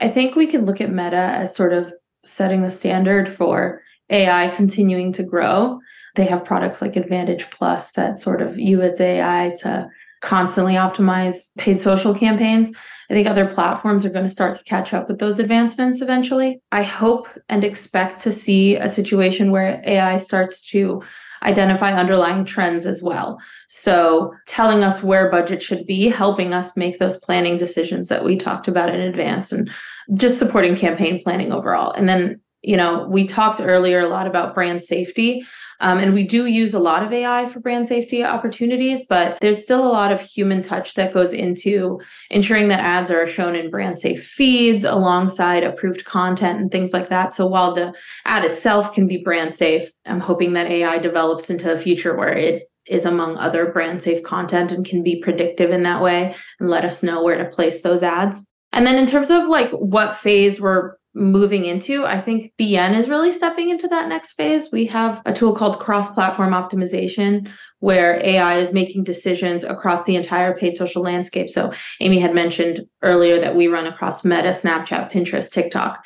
I 0.00 0.08
think 0.08 0.34
we 0.34 0.46
can 0.46 0.64
look 0.64 0.80
at 0.80 0.90
Meta 0.90 1.16
as 1.16 1.54
sort 1.54 1.72
of 1.72 1.92
setting 2.24 2.62
the 2.62 2.70
standard 2.70 3.28
for 3.28 3.82
AI 4.10 4.48
continuing 4.48 5.12
to 5.14 5.22
grow. 5.22 5.80
They 6.14 6.26
have 6.26 6.44
products 6.44 6.82
like 6.82 6.96
Advantage 6.96 7.50
Plus 7.50 7.92
that 7.92 8.20
sort 8.20 8.42
of 8.42 8.58
use 8.58 9.00
AI 9.00 9.54
to 9.62 9.88
constantly 10.20 10.74
optimize 10.74 11.54
paid 11.58 11.80
social 11.80 12.14
campaigns. 12.14 12.70
I 13.10 13.14
think 13.14 13.28
other 13.28 13.46
platforms 13.46 14.06
are 14.06 14.10
going 14.10 14.26
to 14.26 14.32
start 14.32 14.56
to 14.56 14.64
catch 14.64 14.94
up 14.94 15.08
with 15.08 15.18
those 15.18 15.38
advancements 15.38 16.00
eventually. 16.00 16.62
I 16.70 16.82
hope 16.82 17.26
and 17.48 17.64
expect 17.64 18.22
to 18.22 18.32
see 18.32 18.76
a 18.76 18.88
situation 18.88 19.50
where 19.50 19.82
AI 19.84 20.16
starts 20.16 20.62
to 20.70 21.02
identify 21.42 21.92
underlying 21.92 22.44
trends 22.44 22.86
as 22.86 23.02
well. 23.02 23.38
So, 23.68 24.32
telling 24.46 24.84
us 24.84 25.02
where 25.02 25.30
budget 25.30 25.62
should 25.62 25.86
be, 25.86 26.08
helping 26.08 26.54
us 26.54 26.76
make 26.76 26.98
those 26.98 27.18
planning 27.18 27.58
decisions 27.58 28.08
that 28.08 28.24
we 28.24 28.36
talked 28.36 28.68
about 28.68 28.94
in 28.94 29.00
advance, 29.00 29.50
and 29.50 29.70
just 30.14 30.38
supporting 30.38 30.76
campaign 30.76 31.22
planning 31.22 31.52
overall. 31.52 31.92
And 31.92 32.08
then, 32.08 32.40
you 32.62 32.76
know, 32.76 33.06
we 33.08 33.26
talked 33.26 33.60
earlier 33.60 34.00
a 34.00 34.08
lot 34.08 34.26
about 34.26 34.54
brand 34.54 34.84
safety. 34.84 35.44
Um, 35.80 35.98
and 35.98 36.14
we 36.14 36.22
do 36.22 36.46
use 36.46 36.74
a 36.74 36.78
lot 36.78 37.02
of 37.02 37.12
AI 37.12 37.48
for 37.48 37.58
brand 37.58 37.88
safety 37.88 38.22
opportunities, 38.22 39.04
but 39.08 39.36
there's 39.40 39.60
still 39.60 39.84
a 39.84 39.90
lot 39.90 40.12
of 40.12 40.20
human 40.20 40.62
touch 40.62 40.94
that 40.94 41.12
goes 41.12 41.32
into 41.32 42.00
ensuring 42.30 42.68
that 42.68 42.78
ads 42.78 43.10
are 43.10 43.26
shown 43.26 43.56
in 43.56 43.68
brand 43.68 43.98
safe 43.98 44.24
feeds 44.24 44.84
alongside 44.84 45.64
approved 45.64 46.04
content 46.04 46.60
and 46.60 46.70
things 46.70 46.92
like 46.92 47.08
that. 47.08 47.34
So 47.34 47.48
while 47.48 47.74
the 47.74 47.92
ad 48.24 48.44
itself 48.44 48.94
can 48.94 49.08
be 49.08 49.24
brand 49.24 49.56
safe, 49.56 49.90
I'm 50.06 50.20
hoping 50.20 50.52
that 50.52 50.70
AI 50.70 50.98
develops 50.98 51.50
into 51.50 51.72
a 51.72 51.78
future 51.78 52.16
where 52.16 52.32
it 52.32 52.70
is 52.86 53.04
among 53.04 53.36
other 53.38 53.72
brand 53.72 54.04
safe 54.04 54.22
content 54.22 54.70
and 54.70 54.86
can 54.86 55.02
be 55.02 55.20
predictive 55.20 55.70
in 55.70 55.82
that 55.82 56.00
way 56.00 56.36
and 56.60 56.70
let 56.70 56.84
us 56.84 57.02
know 57.02 57.24
where 57.24 57.38
to 57.38 57.50
place 57.50 57.82
those 57.82 58.04
ads. 58.04 58.51
And 58.72 58.86
then 58.86 58.98
in 58.98 59.06
terms 59.06 59.30
of 59.30 59.46
like 59.46 59.70
what 59.72 60.16
phase 60.16 60.60
we're 60.60 60.96
moving 61.14 61.66
into. 61.66 62.06
I 62.06 62.20
think 62.20 62.52
BN 62.58 62.96
is 62.96 63.08
really 63.08 63.32
stepping 63.32 63.68
into 63.68 63.86
that 63.88 64.08
next 64.08 64.32
phase. 64.32 64.68
We 64.72 64.86
have 64.86 65.20
a 65.26 65.32
tool 65.32 65.54
called 65.54 65.78
cross 65.78 66.10
platform 66.12 66.52
optimization 66.52 67.50
where 67.80 68.24
AI 68.24 68.58
is 68.58 68.72
making 68.72 69.04
decisions 69.04 69.62
across 69.64 70.04
the 70.04 70.16
entire 70.16 70.56
paid 70.56 70.76
social 70.76 71.02
landscape. 71.02 71.50
So, 71.50 71.72
Amy 72.00 72.18
had 72.18 72.34
mentioned 72.34 72.86
earlier 73.02 73.38
that 73.40 73.54
we 73.54 73.66
run 73.66 73.86
across 73.86 74.24
Meta, 74.24 74.50
Snapchat, 74.50 75.12
Pinterest, 75.12 75.50
TikTok, 75.50 76.02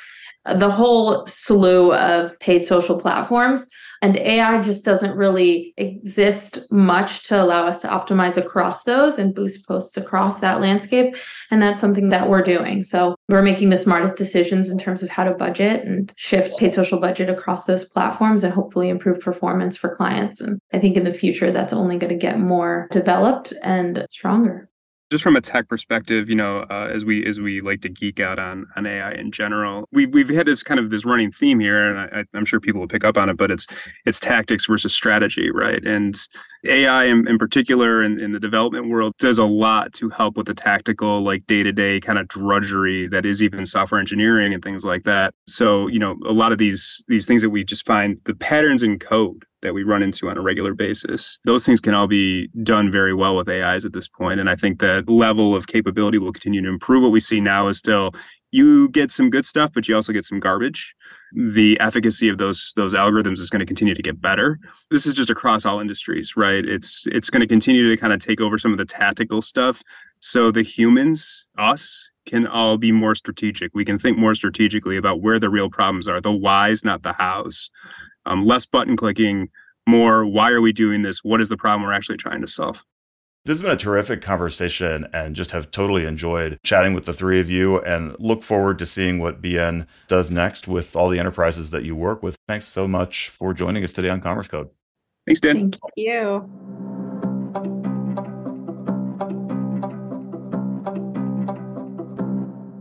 the 0.54 0.70
whole 0.70 1.26
slew 1.26 1.92
of 1.94 2.38
paid 2.40 2.64
social 2.64 3.00
platforms. 3.00 3.66
And 4.02 4.16
AI 4.18 4.60
just 4.62 4.84
doesn't 4.84 5.16
really 5.16 5.72
exist 5.76 6.60
much 6.70 7.26
to 7.28 7.42
allow 7.42 7.66
us 7.66 7.80
to 7.80 7.88
optimize 7.88 8.36
across 8.36 8.84
those 8.84 9.18
and 9.18 9.34
boost 9.34 9.66
posts 9.66 9.96
across 9.96 10.40
that 10.40 10.60
landscape. 10.60 11.16
And 11.50 11.62
that's 11.62 11.80
something 11.80 12.10
that 12.10 12.28
we're 12.28 12.42
doing. 12.42 12.84
So 12.84 13.16
we're 13.28 13.42
making 13.42 13.70
the 13.70 13.76
smartest 13.76 14.16
decisions 14.16 14.68
in 14.68 14.78
terms 14.78 15.02
of 15.02 15.08
how 15.08 15.24
to 15.24 15.32
budget 15.32 15.84
and 15.84 16.12
shift 16.16 16.58
paid 16.58 16.74
social 16.74 17.00
budget 17.00 17.30
across 17.30 17.64
those 17.64 17.84
platforms 17.84 18.44
and 18.44 18.52
hopefully 18.52 18.90
improve 18.90 19.20
performance 19.20 19.76
for 19.76 19.94
clients. 19.96 20.40
And 20.40 20.60
I 20.72 20.78
think 20.78 20.96
in 20.96 21.04
the 21.04 21.12
future, 21.12 21.50
that's 21.50 21.72
only 21.72 21.98
going 21.98 22.12
to 22.12 22.18
get 22.18 22.38
more 22.38 22.88
developed 22.92 23.52
and 23.62 24.06
stronger 24.10 24.68
just 25.10 25.22
from 25.22 25.36
a 25.36 25.40
tech 25.40 25.68
perspective, 25.68 26.28
you 26.28 26.34
know, 26.34 26.66
uh, 26.68 26.90
as 26.92 27.04
we 27.04 27.24
as 27.24 27.40
we 27.40 27.60
like 27.60 27.80
to 27.82 27.88
geek 27.88 28.18
out 28.18 28.38
on 28.38 28.66
on 28.74 28.86
AI 28.86 29.12
in 29.12 29.30
general, 29.30 29.88
we've 29.92 30.12
we've 30.12 30.28
had 30.28 30.46
this 30.46 30.62
kind 30.62 30.80
of 30.80 30.90
this 30.90 31.04
running 31.04 31.30
theme 31.30 31.60
here, 31.60 31.94
and 31.94 32.12
I, 32.12 32.24
I'm 32.36 32.44
sure 32.44 32.58
people 32.58 32.80
will 32.80 32.88
pick 32.88 33.04
up 33.04 33.16
on 33.16 33.28
it. 33.28 33.36
But 33.36 33.50
it's 33.50 33.66
it's 34.04 34.18
tactics 34.18 34.66
versus 34.66 34.92
strategy, 34.92 35.50
right? 35.50 35.84
And 35.84 36.16
AI 36.64 37.04
in, 37.04 37.28
in 37.28 37.38
particular 37.38 38.02
in, 38.02 38.18
in 38.18 38.32
the 38.32 38.40
development 38.40 38.88
world 38.88 39.14
does 39.18 39.38
a 39.38 39.44
lot 39.44 39.92
to 39.94 40.10
help 40.10 40.36
with 40.36 40.46
the 40.46 40.54
tactical, 40.54 41.20
like 41.22 41.46
day 41.46 41.62
to 41.62 41.72
day 41.72 42.00
kind 42.00 42.18
of 42.18 42.26
drudgery 42.26 43.06
that 43.06 43.24
is 43.24 43.40
even 43.42 43.64
software 43.64 44.00
engineering 44.00 44.52
and 44.52 44.62
things 44.64 44.84
like 44.84 45.04
that. 45.04 45.34
So 45.46 45.86
you 45.86 46.00
know, 46.00 46.16
a 46.26 46.32
lot 46.32 46.50
of 46.50 46.58
these 46.58 47.04
these 47.06 47.26
things 47.26 47.42
that 47.42 47.50
we 47.50 47.64
just 47.64 47.86
find 47.86 48.18
the 48.24 48.34
patterns 48.34 48.82
in 48.82 48.98
code 48.98 49.44
that 49.62 49.74
we 49.74 49.82
run 49.82 50.02
into 50.02 50.28
on 50.28 50.36
a 50.36 50.42
regular 50.42 50.74
basis. 50.74 51.38
Those 51.44 51.64
things 51.64 51.80
can 51.80 51.94
all 51.94 52.06
be 52.06 52.48
done 52.62 52.90
very 52.90 53.14
well 53.14 53.36
with 53.36 53.48
AIs 53.48 53.84
at 53.84 53.92
this 53.92 54.08
point. 54.08 54.38
And 54.40 54.50
I 54.50 54.56
think 54.56 54.80
that 54.80 55.08
level 55.08 55.54
of 55.54 55.66
capability 55.66 56.18
will 56.18 56.32
continue 56.32 56.62
to 56.62 56.68
improve. 56.68 57.02
What 57.02 57.12
we 57.12 57.20
see 57.20 57.40
now 57.40 57.68
is 57.68 57.78
still 57.78 58.12
you 58.52 58.88
get 58.90 59.10
some 59.10 59.28
good 59.28 59.44
stuff, 59.44 59.72
but 59.74 59.88
you 59.88 59.94
also 59.94 60.12
get 60.12 60.24
some 60.24 60.40
garbage. 60.40 60.94
The 61.34 61.78
efficacy 61.80 62.28
of 62.28 62.38
those 62.38 62.72
those 62.76 62.94
algorithms 62.94 63.38
is 63.38 63.50
going 63.50 63.60
to 63.60 63.66
continue 63.66 63.94
to 63.94 64.02
get 64.02 64.20
better. 64.20 64.58
This 64.90 65.06
is 65.06 65.14
just 65.14 65.30
across 65.30 65.66
all 65.66 65.80
industries, 65.80 66.36
right? 66.36 66.64
It's 66.64 67.04
it's 67.08 67.28
going 67.28 67.40
to 67.40 67.46
continue 67.46 67.90
to 67.90 68.00
kind 68.00 68.12
of 68.12 68.20
take 68.20 68.40
over 68.40 68.58
some 68.58 68.72
of 68.72 68.78
the 68.78 68.84
tactical 68.84 69.42
stuff. 69.42 69.82
So 70.20 70.50
the 70.50 70.62
humans, 70.62 71.46
us, 71.58 72.10
can 72.24 72.46
all 72.46 72.78
be 72.78 72.92
more 72.92 73.14
strategic. 73.14 73.74
We 73.74 73.84
can 73.84 73.98
think 73.98 74.16
more 74.16 74.34
strategically 74.34 74.96
about 74.96 75.20
where 75.20 75.38
the 75.38 75.50
real 75.50 75.70
problems 75.70 76.08
are, 76.08 76.20
the 76.20 76.32
whys, 76.32 76.84
not 76.84 77.02
the 77.02 77.12
hows 77.12 77.70
um, 78.26 78.44
less 78.44 78.66
button 78.66 78.96
clicking, 78.96 79.48
more 79.86 80.26
why 80.26 80.50
are 80.50 80.60
we 80.60 80.72
doing 80.72 81.02
this? 81.02 81.22
What 81.22 81.40
is 81.40 81.48
the 81.48 81.56
problem 81.56 81.86
we're 81.86 81.94
actually 81.94 82.18
trying 82.18 82.40
to 82.40 82.46
solve? 82.46 82.84
This 83.44 83.58
has 83.58 83.62
been 83.62 83.70
a 83.70 83.76
terrific 83.76 84.22
conversation 84.22 85.06
and 85.12 85.36
just 85.36 85.52
have 85.52 85.70
totally 85.70 86.04
enjoyed 86.04 86.58
chatting 86.64 86.94
with 86.94 87.04
the 87.04 87.12
three 87.12 87.38
of 87.38 87.48
you 87.48 87.78
and 87.82 88.16
look 88.18 88.42
forward 88.42 88.76
to 88.80 88.86
seeing 88.86 89.20
what 89.20 89.40
BN 89.40 89.86
does 90.08 90.32
next 90.32 90.66
with 90.66 90.96
all 90.96 91.08
the 91.08 91.20
enterprises 91.20 91.70
that 91.70 91.84
you 91.84 91.94
work 91.94 92.24
with. 92.24 92.34
Thanks 92.48 92.66
so 92.66 92.88
much 92.88 93.28
for 93.28 93.54
joining 93.54 93.84
us 93.84 93.92
today 93.92 94.08
on 94.08 94.20
Commerce 94.20 94.48
Code. 94.48 94.68
Thanks, 95.26 95.40
Dan. 95.40 95.70
Thank 95.70 95.76
you. 95.94 96.50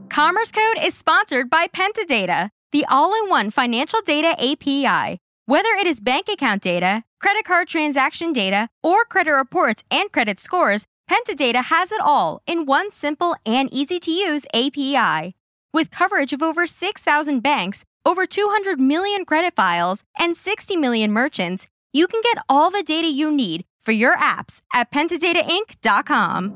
Commerce 0.09 0.51
Code 0.51 0.77
is 0.81 0.95
sponsored 0.95 1.49
by 1.51 1.67
Pentadata, 1.67 2.49
the 2.71 2.85
all 2.89 3.13
in 3.21 3.29
one 3.29 3.51
financial 3.51 3.99
data 4.01 4.35
API. 4.39 5.19
Whether 5.47 5.69
it 5.69 5.85
is 5.85 5.99
bank 5.99 6.27
account 6.27 6.63
data, 6.63 7.03
credit 7.21 7.45
card 7.45 7.67
transaction 7.67 8.33
data, 8.33 8.69
or 8.81 9.05
credit 9.05 9.29
reports 9.29 9.83
and 9.91 10.11
credit 10.11 10.39
scores, 10.39 10.87
Pentadata 11.07 11.65
has 11.65 11.91
it 11.91 12.01
all 12.01 12.41
in 12.47 12.65
one 12.65 12.89
simple 12.89 13.35
and 13.45 13.71
easy 13.71 13.99
to 13.99 14.11
use 14.11 14.47
API. 14.55 15.35
With 15.71 15.91
coverage 15.91 16.33
of 16.33 16.41
over 16.41 16.65
6,000 16.65 17.41
banks, 17.41 17.85
over 18.07 18.25
200 18.25 18.79
million 18.79 19.23
credit 19.23 19.55
files, 19.55 20.03
and 20.17 20.35
60 20.35 20.77
million 20.77 21.11
merchants, 21.11 21.67
you 21.93 22.07
can 22.07 22.21
get 22.23 22.43
all 22.49 22.71
the 22.71 22.81
data 22.81 23.07
you 23.07 23.29
need 23.29 23.65
for 23.79 23.91
your 23.91 24.17
apps 24.17 24.61
at 24.73 24.91
pentadatainc.com. 24.91 26.53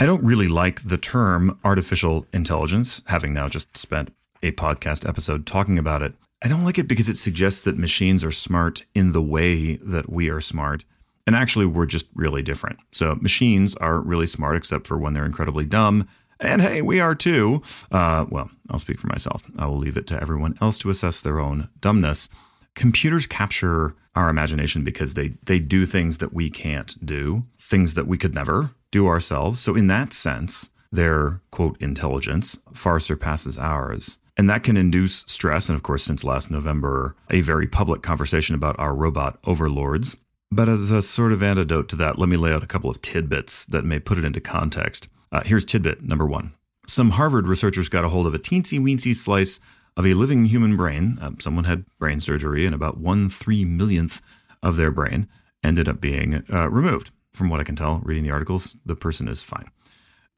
I 0.00 0.06
don't 0.06 0.24
really 0.24 0.48
like 0.48 0.82
the 0.82 0.98
term 0.98 1.60
artificial 1.62 2.26
intelligence, 2.32 3.02
having 3.06 3.32
now 3.32 3.46
just 3.46 3.76
spent 3.76 4.10
a 4.42 4.52
podcast 4.52 5.08
episode 5.08 5.46
talking 5.46 5.78
about 5.78 6.02
it. 6.02 6.14
I 6.42 6.48
don't 6.48 6.64
like 6.64 6.78
it 6.78 6.88
because 6.88 7.08
it 7.08 7.16
suggests 7.16 7.64
that 7.64 7.78
machines 7.78 8.24
are 8.24 8.30
smart 8.30 8.84
in 8.94 9.12
the 9.12 9.22
way 9.22 9.76
that 9.76 10.10
we 10.10 10.30
are 10.30 10.40
smart. 10.40 10.84
And 11.26 11.36
actually, 11.36 11.66
we're 11.66 11.86
just 11.86 12.06
really 12.14 12.42
different. 12.42 12.78
So, 12.92 13.14
machines 13.16 13.74
are 13.76 14.00
really 14.00 14.26
smart, 14.26 14.56
except 14.56 14.86
for 14.86 14.96
when 14.96 15.12
they're 15.12 15.26
incredibly 15.26 15.66
dumb. 15.66 16.08
And 16.40 16.62
hey, 16.62 16.80
we 16.80 17.00
are 17.00 17.14
too. 17.14 17.62
Uh, 17.92 18.24
well, 18.30 18.50
I'll 18.70 18.78
speak 18.78 18.98
for 18.98 19.08
myself. 19.08 19.42
I 19.58 19.66
will 19.66 19.76
leave 19.76 19.98
it 19.98 20.06
to 20.08 20.20
everyone 20.20 20.56
else 20.60 20.78
to 20.78 20.90
assess 20.90 21.20
their 21.20 21.38
own 21.38 21.68
dumbness. 21.80 22.30
Computers 22.74 23.26
capture 23.26 23.94
our 24.14 24.30
imagination 24.30 24.82
because 24.82 25.14
they 25.14 25.34
they 25.44 25.58
do 25.60 25.84
things 25.84 26.18
that 26.18 26.32
we 26.32 26.50
can't 26.50 27.04
do, 27.04 27.44
things 27.58 27.94
that 27.94 28.06
we 28.06 28.16
could 28.16 28.34
never 28.34 28.70
do 28.90 29.06
ourselves. 29.06 29.60
So 29.60 29.76
in 29.76 29.86
that 29.88 30.12
sense, 30.12 30.70
their 30.90 31.40
quote 31.50 31.80
intelligence 31.80 32.58
far 32.72 32.98
surpasses 32.98 33.58
ours. 33.58 34.18
And 34.40 34.48
that 34.48 34.62
can 34.62 34.78
induce 34.78 35.16
stress. 35.26 35.68
And 35.68 35.76
of 35.76 35.82
course, 35.82 36.02
since 36.02 36.24
last 36.24 36.50
November, 36.50 37.14
a 37.28 37.42
very 37.42 37.66
public 37.66 38.00
conversation 38.00 38.54
about 38.54 38.74
our 38.78 38.94
robot 38.94 39.38
overlords. 39.44 40.16
But 40.50 40.66
as 40.66 40.90
a 40.90 41.02
sort 41.02 41.32
of 41.32 41.42
antidote 41.42 41.90
to 41.90 41.96
that, 41.96 42.18
let 42.18 42.30
me 42.30 42.38
lay 42.38 42.50
out 42.50 42.62
a 42.62 42.66
couple 42.66 42.88
of 42.88 43.02
tidbits 43.02 43.66
that 43.66 43.84
may 43.84 43.98
put 43.98 44.16
it 44.16 44.24
into 44.24 44.40
context. 44.40 45.10
Uh, 45.30 45.42
here's 45.44 45.66
tidbit 45.66 46.02
number 46.02 46.24
one. 46.24 46.54
Some 46.86 47.10
Harvard 47.10 47.48
researchers 47.48 47.90
got 47.90 48.06
a 48.06 48.08
hold 48.08 48.26
of 48.26 48.32
a 48.32 48.38
teensy 48.38 48.80
weensy 48.80 49.14
slice 49.14 49.60
of 49.94 50.06
a 50.06 50.14
living 50.14 50.46
human 50.46 50.74
brain. 50.74 51.18
Uh, 51.20 51.32
someone 51.38 51.64
had 51.64 51.84
brain 51.98 52.18
surgery, 52.18 52.64
and 52.64 52.74
about 52.74 52.96
one 52.96 53.28
three 53.28 53.66
millionth 53.66 54.22
of 54.62 54.78
their 54.78 54.90
brain 54.90 55.28
ended 55.62 55.86
up 55.86 56.00
being 56.00 56.44
uh, 56.50 56.70
removed. 56.70 57.10
From 57.34 57.50
what 57.50 57.60
I 57.60 57.64
can 57.64 57.76
tell, 57.76 58.00
reading 58.04 58.24
the 58.24 58.30
articles, 58.30 58.78
the 58.86 58.96
person 58.96 59.28
is 59.28 59.42
fine. 59.42 59.70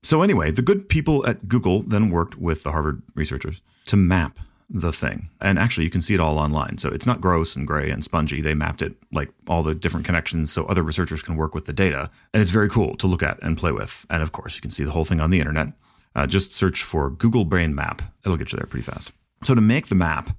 So, 0.02 0.22
anyway, 0.22 0.50
the 0.50 0.62
good 0.62 0.88
people 0.88 1.24
at 1.26 1.48
Google 1.48 1.82
then 1.82 2.10
worked 2.10 2.36
with 2.36 2.64
the 2.64 2.72
Harvard 2.72 3.02
researchers 3.14 3.62
to 3.86 3.96
map 3.96 4.38
the 4.68 4.92
thing. 4.92 5.28
And 5.40 5.58
actually, 5.58 5.84
you 5.84 5.90
can 5.90 6.00
see 6.00 6.14
it 6.14 6.20
all 6.20 6.38
online. 6.38 6.78
So, 6.78 6.88
it's 6.88 7.06
not 7.06 7.20
gross 7.20 7.54
and 7.54 7.66
gray 7.66 7.88
and 7.88 8.02
spongy. 8.02 8.40
They 8.40 8.54
mapped 8.54 8.82
it 8.82 8.96
like 9.12 9.30
all 9.46 9.62
the 9.62 9.74
different 9.74 10.04
connections 10.04 10.52
so 10.52 10.64
other 10.64 10.82
researchers 10.82 11.22
can 11.22 11.36
work 11.36 11.54
with 11.54 11.66
the 11.66 11.72
data. 11.72 12.10
And 12.34 12.40
it's 12.40 12.50
very 12.50 12.68
cool 12.68 12.96
to 12.96 13.06
look 13.06 13.22
at 13.22 13.38
and 13.42 13.56
play 13.56 13.70
with. 13.70 14.04
And 14.10 14.22
of 14.22 14.32
course, 14.32 14.56
you 14.56 14.60
can 14.60 14.72
see 14.72 14.82
the 14.82 14.90
whole 14.90 15.04
thing 15.04 15.20
on 15.20 15.30
the 15.30 15.38
internet. 15.38 15.68
Uh, 16.14 16.26
just 16.26 16.52
search 16.52 16.82
for 16.82 17.08
Google 17.08 17.44
Brain 17.44 17.74
Map, 17.74 18.02
it'll 18.24 18.36
get 18.36 18.52
you 18.52 18.58
there 18.58 18.66
pretty 18.66 18.84
fast. 18.84 19.12
So, 19.44 19.54
to 19.54 19.60
make 19.60 19.86
the 19.86 19.94
map, 19.94 20.36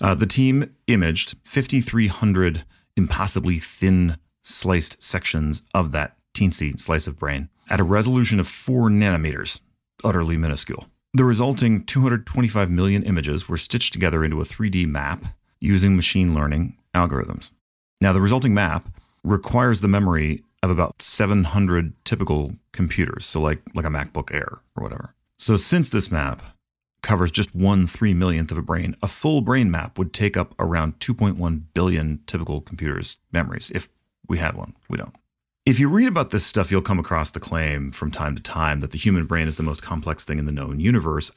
uh, 0.00 0.14
the 0.14 0.26
team 0.26 0.74
imaged 0.88 1.36
5,300 1.44 2.64
impossibly 2.96 3.58
thin 3.58 4.16
sliced 4.42 5.02
sections 5.02 5.62
of 5.72 5.92
that 5.92 6.16
teensy 6.34 6.78
slice 6.78 7.06
of 7.06 7.18
brain 7.18 7.48
at 7.70 7.80
a 7.80 7.84
resolution 7.84 8.38
of 8.40 8.48
four 8.48 8.88
nanometers, 8.88 9.60
utterly 10.02 10.36
minuscule. 10.36 10.86
The 11.14 11.24
resulting 11.24 11.84
225 11.84 12.70
million 12.70 13.04
images 13.04 13.48
were 13.48 13.56
stitched 13.56 13.92
together 13.92 14.24
into 14.24 14.40
a 14.40 14.44
3D 14.44 14.86
map 14.86 15.24
using 15.60 15.96
machine 15.96 16.34
learning 16.34 16.76
algorithms. 16.94 17.52
Now, 18.00 18.12
the 18.12 18.20
resulting 18.20 18.52
map 18.52 18.88
requires 19.22 19.80
the 19.80 19.88
memory 19.88 20.42
of 20.62 20.70
about 20.70 21.00
700 21.00 21.92
typical 22.04 22.56
computers, 22.72 23.24
so 23.24 23.40
like, 23.40 23.62
like 23.74 23.84
a 23.84 23.88
MacBook 23.88 24.34
Air 24.34 24.58
or 24.76 24.82
whatever. 24.82 25.14
So, 25.38 25.56
since 25.56 25.90
this 25.90 26.10
map 26.10 26.42
covers 27.02 27.30
just 27.30 27.54
one 27.54 27.86
three 27.86 28.14
millionth 28.14 28.50
of 28.50 28.58
a 28.58 28.62
brain, 28.62 28.96
a 29.02 29.08
full 29.08 29.40
brain 29.40 29.70
map 29.70 29.98
would 29.98 30.12
take 30.12 30.36
up 30.36 30.54
around 30.58 30.98
2.1 30.98 31.62
billion 31.74 32.20
typical 32.26 32.60
computers' 32.60 33.18
memories 33.30 33.70
if 33.74 33.88
we 34.26 34.38
had 34.38 34.56
one. 34.56 34.74
We 34.88 34.98
don't. 34.98 35.14
If 35.66 35.80
you 35.80 35.88
read 35.88 36.08
about 36.08 36.28
this 36.28 36.44
stuff, 36.44 36.70
you'll 36.70 36.82
come 36.82 36.98
across 36.98 37.30
the 37.30 37.40
claim 37.40 37.90
from 37.90 38.10
time 38.10 38.36
to 38.36 38.42
time 38.42 38.80
that 38.80 38.90
the 38.90 38.98
human 38.98 39.24
brain 39.24 39.48
is 39.48 39.56
the 39.56 39.62
most 39.62 39.80
complex 39.80 40.22
thing 40.22 40.38
in 40.38 40.44
the 40.44 40.52
known 40.52 40.78
universe. 40.78 41.30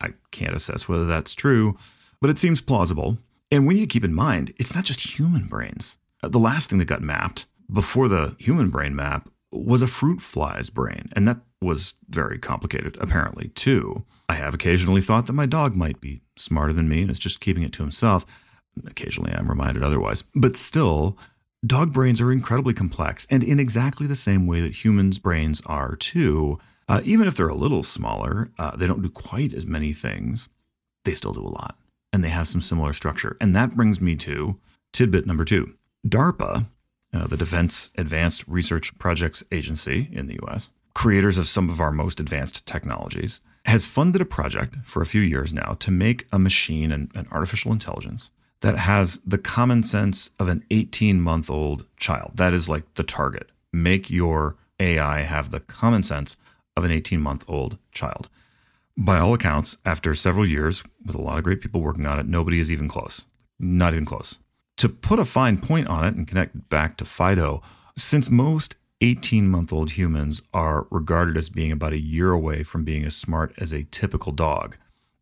I 0.00 0.14
can't 0.32 0.56
assess 0.56 0.88
whether 0.88 1.06
that's 1.06 1.32
true, 1.32 1.78
but 2.20 2.28
it 2.28 2.38
seems 2.38 2.60
plausible. 2.60 3.18
And 3.52 3.68
we 3.68 3.74
need 3.74 3.80
to 3.82 3.86
keep 3.86 4.02
in 4.02 4.14
mind, 4.14 4.52
it's 4.56 4.74
not 4.74 4.82
just 4.82 5.16
human 5.16 5.46
brains. 5.46 5.96
Uh, 6.24 6.28
the 6.28 6.40
last 6.40 6.70
thing 6.70 6.80
that 6.80 6.86
got 6.86 7.02
mapped 7.02 7.46
before 7.72 8.08
the 8.08 8.34
human 8.40 8.68
brain 8.70 8.96
map 8.96 9.28
was 9.52 9.80
a 9.80 9.86
fruit 9.86 10.22
fly's 10.22 10.70
brain. 10.70 11.08
And 11.12 11.28
that 11.28 11.38
was 11.62 11.94
very 12.08 12.38
complicated, 12.38 12.98
apparently, 13.00 13.50
too. 13.50 14.04
I 14.28 14.34
have 14.34 14.54
occasionally 14.54 15.02
thought 15.02 15.28
that 15.28 15.34
my 15.34 15.46
dog 15.46 15.76
might 15.76 16.00
be 16.00 16.22
smarter 16.36 16.72
than 16.72 16.88
me 16.88 17.02
and 17.02 17.12
is 17.12 17.18
just 17.18 17.38
keeping 17.38 17.62
it 17.62 17.72
to 17.74 17.84
himself. 17.84 18.26
Occasionally, 18.88 19.32
I'm 19.32 19.48
reminded 19.48 19.84
otherwise. 19.84 20.24
But 20.34 20.56
still, 20.56 21.16
Dog 21.66 21.92
brains 21.92 22.20
are 22.20 22.30
incredibly 22.30 22.72
complex 22.72 23.26
and 23.30 23.42
in 23.42 23.58
exactly 23.58 24.06
the 24.06 24.14
same 24.14 24.46
way 24.46 24.60
that 24.60 24.84
humans' 24.84 25.18
brains 25.18 25.60
are 25.66 25.96
too. 25.96 26.60
Uh, 26.88 27.00
even 27.02 27.26
if 27.26 27.36
they're 27.36 27.48
a 27.48 27.54
little 27.54 27.82
smaller, 27.82 28.50
uh, 28.60 28.76
they 28.76 28.86
don't 28.86 29.02
do 29.02 29.08
quite 29.08 29.52
as 29.52 29.66
many 29.66 29.92
things. 29.92 30.48
They 31.04 31.14
still 31.14 31.32
do 31.32 31.42
a 31.42 31.48
lot 31.48 31.76
and 32.12 32.22
they 32.22 32.28
have 32.28 32.46
some 32.46 32.62
similar 32.62 32.92
structure. 32.92 33.36
And 33.40 33.56
that 33.56 33.74
brings 33.74 34.00
me 34.00 34.14
to 34.16 34.56
tidbit 34.92 35.26
number 35.26 35.44
two 35.44 35.74
DARPA, 36.06 36.68
uh, 37.12 37.26
the 37.26 37.36
Defense 37.36 37.90
Advanced 37.98 38.46
Research 38.46 38.96
Projects 38.98 39.42
Agency 39.50 40.08
in 40.12 40.28
the 40.28 40.38
US, 40.46 40.70
creators 40.94 41.38
of 41.38 41.48
some 41.48 41.68
of 41.68 41.80
our 41.80 41.90
most 41.90 42.20
advanced 42.20 42.66
technologies, 42.66 43.40
has 43.64 43.84
funded 43.84 44.22
a 44.22 44.24
project 44.24 44.76
for 44.84 45.02
a 45.02 45.06
few 45.06 45.20
years 45.20 45.52
now 45.52 45.76
to 45.80 45.90
make 45.90 46.24
a 46.32 46.38
machine 46.38 46.92
and, 46.92 47.10
and 47.16 47.26
artificial 47.32 47.72
intelligence 47.72 48.30
that 48.60 48.78
has 48.78 49.20
the 49.20 49.38
common 49.38 49.82
sense 49.82 50.30
of 50.38 50.48
an 50.48 50.64
18 50.70 51.20
month 51.20 51.50
old 51.50 51.84
child. 51.96 52.32
That 52.34 52.52
is 52.52 52.68
like 52.68 52.94
the 52.94 53.02
target. 53.02 53.50
Make 53.72 54.10
your 54.10 54.56
AI 54.80 55.22
have 55.22 55.50
the 55.50 55.60
common 55.60 56.02
sense 56.02 56.36
of 56.76 56.84
an 56.84 56.90
18 56.90 57.20
month 57.20 57.44
old 57.48 57.78
child. 57.92 58.28
By 58.96 59.18
all 59.18 59.34
accounts, 59.34 59.76
after 59.84 60.12
several 60.12 60.46
years 60.46 60.82
with 61.04 61.14
a 61.14 61.22
lot 61.22 61.38
of 61.38 61.44
great 61.44 61.60
people 61.60 61.80
working 61.80 62.06
on 62.06 62.18
it, 62.18 62.26
nobody 62.26 62.58
is 62.58 62.72
even 62.72 62.88
close. 62.88 63.26
Not 63.60 63.92
even 63.92 64.04
close. 64.04 64.40
To 64.78 64.88
put 64.88 65.20
a 65.20 65.24
fine 65.24 65.58
point 65.58 65.88
on 65.88 66.04
it 66.04 66.14
and 66.14 66.26
connect 66.26 66.68
back 66.68 66.96
to 66.96 67.04
Fido, 67.04 67.62
since 67.96 68.30
most 68.30 68.76
18 69.00 69.46
month 69.46 69.72
old 69.72 69.92
humans 69.92 70.42
are 70.52 70.86
regarded 70.90 71.36
as 71.36 71.48
being 71.48 71.70
about 71.70 71.92
a 71.92 72.00
year 72.00 72.32
away 72.32 72.64
from 72.64 72.84
being 72.84 73.04
as 73.04 73.16
smart 73.16 73.52
as 73.58 73.72
a 73.72 73.84
typical 73.84 74.32
dog, 74.32 74.76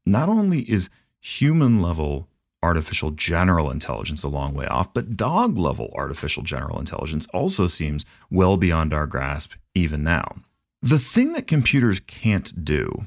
not 0.06 0.28
only 0.28 0.60
is 0.70 0.88
human 1.20 1.82
level 1.82 2.28
artificial 2.66 3.12
general 3.12 3.70
intelligence 3.70 4.24
a 4.24 4.28
long 4.28 4.52
way 4.52 4.66
off, 4.66 4.92
but 4.92 5.16
dog 5.16 5.56
level 5.56 5.92
artificial 5.94 6.42
general 6.42 6.78
intelligence 6.78 7.26
also 7.32 7.66
seems 7.68 8.04
well 8.30 8.56
beyond 8.56 8.92
our 8.92 9.06
grasp 9.06 9.52
even 9.74 10.02
now. 10.02 10.36
The 10.82 10.98
thing 10.98 11.32
that 11.32 11.46
computers 11.46 12.00
can't 12.00 12.64
do, 12.64 13.06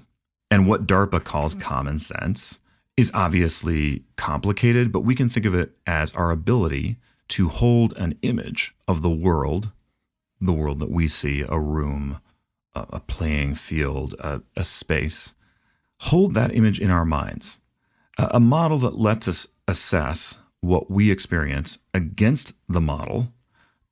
and 0.50 0.68
what 0.68 0.88
DARPA 0.88 1.24
calls 1.24 1.56
common 1.56 1.98
sense, 1.98 2.62
is 2.96 3.12
obviously 3.14 4.04
complicated, 4.16 4.92
but 4.92 5.02
we 5.02 5.16
can 5.16 5.30
think 5.30 5.46
of 5.46 5.54
it 5.54 5.72
as 5.86 6.14
our 6.14 6.32
ability 6.32 6.98
to 7.30 7.50
hold 7.50 7.96
an 7.98 8.18
image 8.22 8.74
of 8.88 9.02
the 9.02 9.10
world, 9.10 9.72
the 10.42 10.54
world 10.54 10.80
that 10.80 10.92
we 10.92 11.08
see, 11.08 11.44
a 11.48 11.60
room, 11.60 12.20
a, 12.74 13.00
playing 13.02 13.56
field, 13.56 14.16
a, 14.20 14.42
a 14.56 14.64
space, 14.64 15.36
hold 16.00 16.34
that 16.34 16.56
image 16.56 16.80
in 16.80 16.90
our 16.90 17.06
minds 17.06 17.60
a 18.20 18.40
model 18.40 18.78
that 18.80 19.00
lets 19.00 19.28
us 19.28 19.48
assess 19.68 20.40
what 20.62 20.92
we 20.92 21.10
experience 21.10 21.80
against 21.94 22.54
the 22.68 22.82
model 22.82 23.32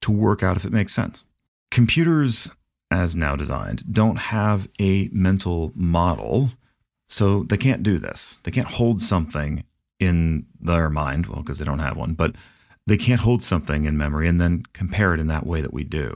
to 0.02 0.12
work 0.12 0.44
out 0.44 0.58
if 0.58 0.66
it 0.66 0.74
makes 0.74 0.94
sense. 0.94 1.26
Computers, 1.72 2.50
as 2.92 3.16
now 3.16 3.36
designed, 3.36 3.94
don't 3.94 4.18
have 4.18 4.68
a 4.80 5.10
mental 5.12 5.72
model, 5.76 6.50
so 7.08 7.44
they 7.44 7.58
can't 7.58 7.84
do 7.84 7.98
this. 7.98 8.40
They 8.44 8.52
can't 8.52 8.68
hold 8.68 9.02
something 9.02 9.64
in 10.00 10.46
their 10.60 10.90
mind, 10.90 11.28
well, 11.28 11.42
because 11.42 11.60
they 11.60 11.66
don't 11.66 11.80
have 11.80 11.98
one, 11.98 12.14
but 12.14 12.36
they 12.86 12.98
can't 12.98 13.22
hold 13.22 13.42
something 13.42 13.86
in 13.86 13.98
memory 13.98 14.28
and 14.28 14.40
then 14.40 14.64
compare 14.74 15.14
it 15.14 15.20
in 15.20 15.28
that 15.28 15.46
way 15.46 15.62
that 15.62 15.74
we 15.74 15.84
do. 15.84 16.14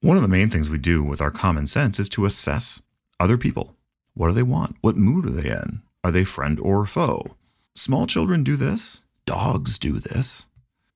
One 0.00 0.16
of 0.16 0.22
the 0.22 0.28
main 0.28 0.50
things 0.50 0.70
we 0.70 0.78
do 0.78 1.02
with 1.02 1.20
our 1.20 1.30
common 1.30 1.66
sense 1.66 2.00
is 2.00 2.08
to 2.10 2.24
assess 2.24 2.80
other 3.18 3.36
people. 3.36 3.76
What 4.14 4.28
do 4.28 4.32
they 4.32 4.42
want? 4.42 4.76
What 4.80 4.96
mood 4.96 5.26
are 5.26 5.30
they 5.30 5.50
in? 5.50 5.82
Are 6.02 6.10
they 6.10 6.24
friend 6.24 6.58
or 6.60 6.86
foe? 6.86 7.36
Small 7.74 8.06
children 8.06 8.42
do 8.42 8.56
this, 8.56 9.02
dogs 9.26 9.78
do 9.78 10.00
this. 10.00 10.46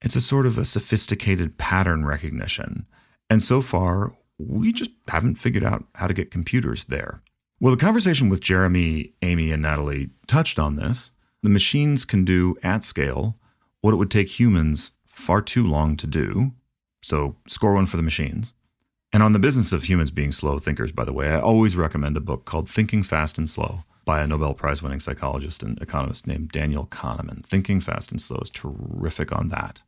It's 0.03 0.17
a 0.17 0.21
sort 0.21 0.45
of 0.45 0.59
a 0.59 0.65
sophisticated 0.65 1.57
pattern 1.57 2.05
recognition. 2.05 2.87
And 3.31 3.43
so 3.43 3.63
far, 3.63 4.13
we 4.39 4.73
just 4.73 4.91
haven't 5.09 5.39
figured 5.39 5.65
out 5.65 5.85
how 5.95 6.07
to 6.07 6.15
get 6.15 6.31
computers 6.31 6.85
there. 6.85 7.23
Well, 7.61 7.75
the 7.75 7.83
conversation 7.83 8.29
with 8.29 8.41
Jeremy, 8.41 9.15
Amy, 9.23 9.53
and 9.53 9.65
Natali 9.65 10.11
touched 10.27 10.59
on 10.59 10.77
this, 10.77 11.13
The 11.43 11.49
machines 11.49 12.05
can 12.05 12.25
do 12.25 12.57
at 12.63 12.85
scale 12.85 13.39
what 13.81 13.93
it 13.93 13.97
would 13.97 14.11
take 14.11 14.41
humans 14.41 14.93
far 15.07 15.41
too 15.41 15.67
long 15.67 15.97
to 15.99 16.07
do. 16.07 16.53
So, 17.03 17.37
score 17.47 17.75
one 17.75 17.87
for 17.87 17.97
the 17.97 18.03
machines. 18.03 18.55
And 19.13 19.23
on 19.23 19.33
the 19.33 19.39
business 19.39 19.73
of 19.73 19.85
humans 19.85 20.11
being 20.11 20.33
slow 20.33 20.59
thinkers, 20.59 20.91
by 20.91 21.05
the 21.05 21.13
way, 21.13 21.29
I 21.29 21.39
always 21.39 21.77
recommend 21.77 22.17
a 22.17 22.21
book 22.21 22.45
called 22.45 22.69
Thinking 22.69 23.03
Fast 23.03 23.39
and 23.39 23.49
Slow 23.49 23.85
by 24.05 24.21
a 24.21 24.27
Nobel 24.27 24.55
Prize 24.55 24.83
winning 24.83 25.01
psychologist 25.01 25.63
and 25.63 25.81
economist 25.81 26.27
named 26.27 26.51
Daniel 26.51 26.87
Kahneman. 26.87 27.45
Thinking 27.45 27.81
Fast 27.81 28.11
and 28.11 28.21
Slow 28.21 28.39
is 28.43 28.51
terrific 28.51 29.33
on 29.33 29.49
that. 29.49 29.83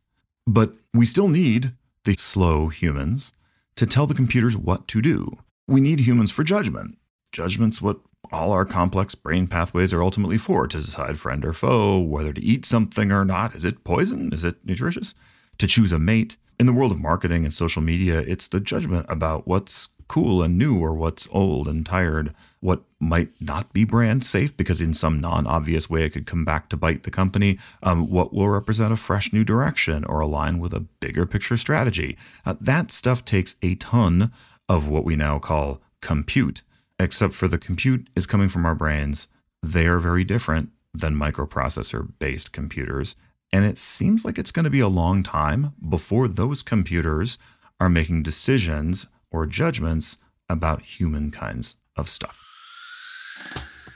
But 0.45 0.73
we 0.93 1.05
still 1.05 1.27
need 1.27 1.73
the 2.05 2.15
slow 2.17 2.67
humans 2.67 3.33
to 3.75 3.85
tell 3.85 4.07
the 4.07 4.13
computers 4.13 4.57
what 4.57 4.87
to 4.87 5.01
do. 5.01 5.37
We 5.67 5.81
need 5.81 6.01
humans 6.01 6.31
for 6.31 6.43
judgment. 6.43 6.97
Judgment's 7.31 7.81
what 7.81 7.99
all 8.31 8.51
our 8.51 8.65
complex 8.65 9.15
brain 9.15 9.47
pathways 9.47 9.93
are 9.93 10.03
ultimately 10.03 10.37
for 10.37 10.67
to 10.67 10.77
decide 10.79 11.19
friend 11.19 11.45
or 11.45 11.53
foe, 11.53 11.99
whether 11.99 12.33
to 12.33 12.41
eat 12.41 12.65
something 12.65 13.11
or 13.11 13.25
not. 13.25 13.55
Is 13.55 13.65
it 13.65 13.83
poison? 13.83 14.33
Is 14.33 14.43
it 14.43 14.55
nutritious? 14.65 15.13
To 15.59 15.67
choose 15.67 15.91
a 15.91 15.99
mate. 15.99 16.37
In 16.59 16.65
the 16.65 16.73
world 16.73 16.91
of 16.91 16.99
marketing 16.99 17.43
and 17.43 17.53
social 17.53 17.81
media, 17.81 18.19
it's 18.19 18.47
the 18.47 18.59
judgment 18.59 19.05
about 19.09 19.47
what's 19.47 19.89
cool 20.07 20.41
and 20.41 20.57
new 20.57 20.79
or 20.79 20.93
what's 20.93 21.27
old 21.31 21.67
and 21.67 21.85
tired, 21.85 22.33
what 22.59 22.83
might 22.99 23.29
not 23.39 23.71
be 23.73 23.83
brand 23.83 24.23
safe 24.23 24.55
because 24.57 24.81
in 24.81 24.93
some 24.93 25.19
non-obvious 25.19 25.89
way 25.89 26.05
it 26.05 26.11
could 26.11 26.25
come 26.25 26.43
back 26.43 26.69
to 26.69 26.77
bite 26.77 27.03
the 27.03 27.11
company, 27.11 27.57
um, 27.83 28.09
what 28.09 28.33
will 28.33 28.49
represent 28.49 28.93
a 28.93 28.97
fresh 28.97 29.31
new 29.31 29.43
direction 29.43 30.03
or 30.05 30.19
align 30.19 30.59
with 30.59 30.73
a 30.73 30.79
bigger 30.79 31.25
picture 31.25 31.57
strategy. 31.57 32.17
Uh, 32.45 32.55
that 32.59 32.91
stuff 32.91 33.23
takes 33.23 33.55
a 33.61 33.75
ton 33.75 34.31
of 34.67 34.89
what 34.89 35.05
we 35.05 35.15
now 35.15 35.39
call 35.39 35.81
compute, 36.01 36.61
except 36.99 37.33
for 37.33 37.47
the 37.47 37.57
compute 37.57 38.09
is 38.15 38.25
coming 38.25 38.49
from 38.49 38.65
our 38.65 38.75
brains. 38.75 39.27
They 39.61 39.87
are 39.87 39.99
very 39.99 40.23
different 40.23 40.69
than 40.93 41.15
microprocessor 41.15 42.13
based 42.19 42.51
computers. 42.51 43.15
And 43.53 43.63
it 43.65 43.77
seems 43.77 44.25
like 44.25 44.37
it's 44.37 44.51
going 44.51 44.65
to 44.65 44.69
be 44.69 44.79
a 44.79 44.87
long 44.87 45.23
time 45.23 45.73
before 45.87 46.27
those 46.27 46.63
computers 46.63 47.37
are 47.79 47.89
making 47.89 48.23
decisions 48.23 49.07
or 49.31 49.45
judgments 49.45 50.17
about 50.49 50.81
human 50.81 51.31
kinds 51.31 51.75
of 51.95 52.07
stuff. 52.09 52.43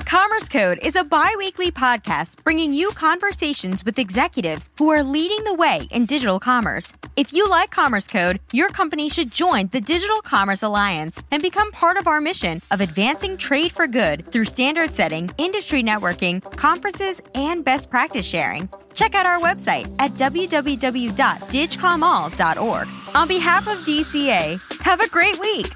Commerce 0.06 0.48
Code 0.50 0.80
is 0.82 0.96
a 0.96 1.04
bi 1.04 1.34
weekly 1.38 1.72
podcast 1.72 2.44
bringing 2.44 2.74
you 2.74 2.90
conversations 2.92 3.86
with 3.86 4.00
executives 4.00 4.70
who 4.78 4.90
are 4.90 5.04
leading 5.04 5.44
the 5.44 5.54
way 5.54 5.82
in 5.92 6.06
digital 6.06 6.40
commerce. 6.40 6.94
If 7.16 7.34
you 7.34 7.48
like 7.48 7.72
Commerce 7.72 8.08
Code, 8.08 8.40
your 8.52 8.70
company 8.70 9.10
should 9.10 9.32
join 9.32 9.70
the 9.72 9.82
Digital 9.82 10.22
Commerce 10.22 10.64
Alliance 10.64 11.22
and 11.32 11.42
become 11.42 11.72
part 11.72 11.98
of 11.98 12.08
our 12.08 12.22
mission 12.22 12.62
of 12.72 12.82
advancing 12.82 13.38
trade 13.38 13.72
for 13.72 13.88
good 13.88 14.30
through 14.32 14.46
standard 14.46 14.92
setting, 14.92 15.32
industry 15.38 15.84
networking, 15.84 16.42
conferences, 16.58 17.22
and 17.36 17.64
best 17.64 17.90
practice 17.90 18.26
sharing. 18.26 18.70
Check 18.94 19.16
out 19.16 19.26
our 19.26 19.40
website 19.40 19.94
at 20.00 20.12
www.digcomall.org. 20.12 22.88
On 23.16 23.28
behalf 23.28 23.68
of 23.68 23.78
DCA, 23.80 24.82
have 24.82 25.00
a 25.00 25.10
great 25.10 25.40
week. 25.40 25.68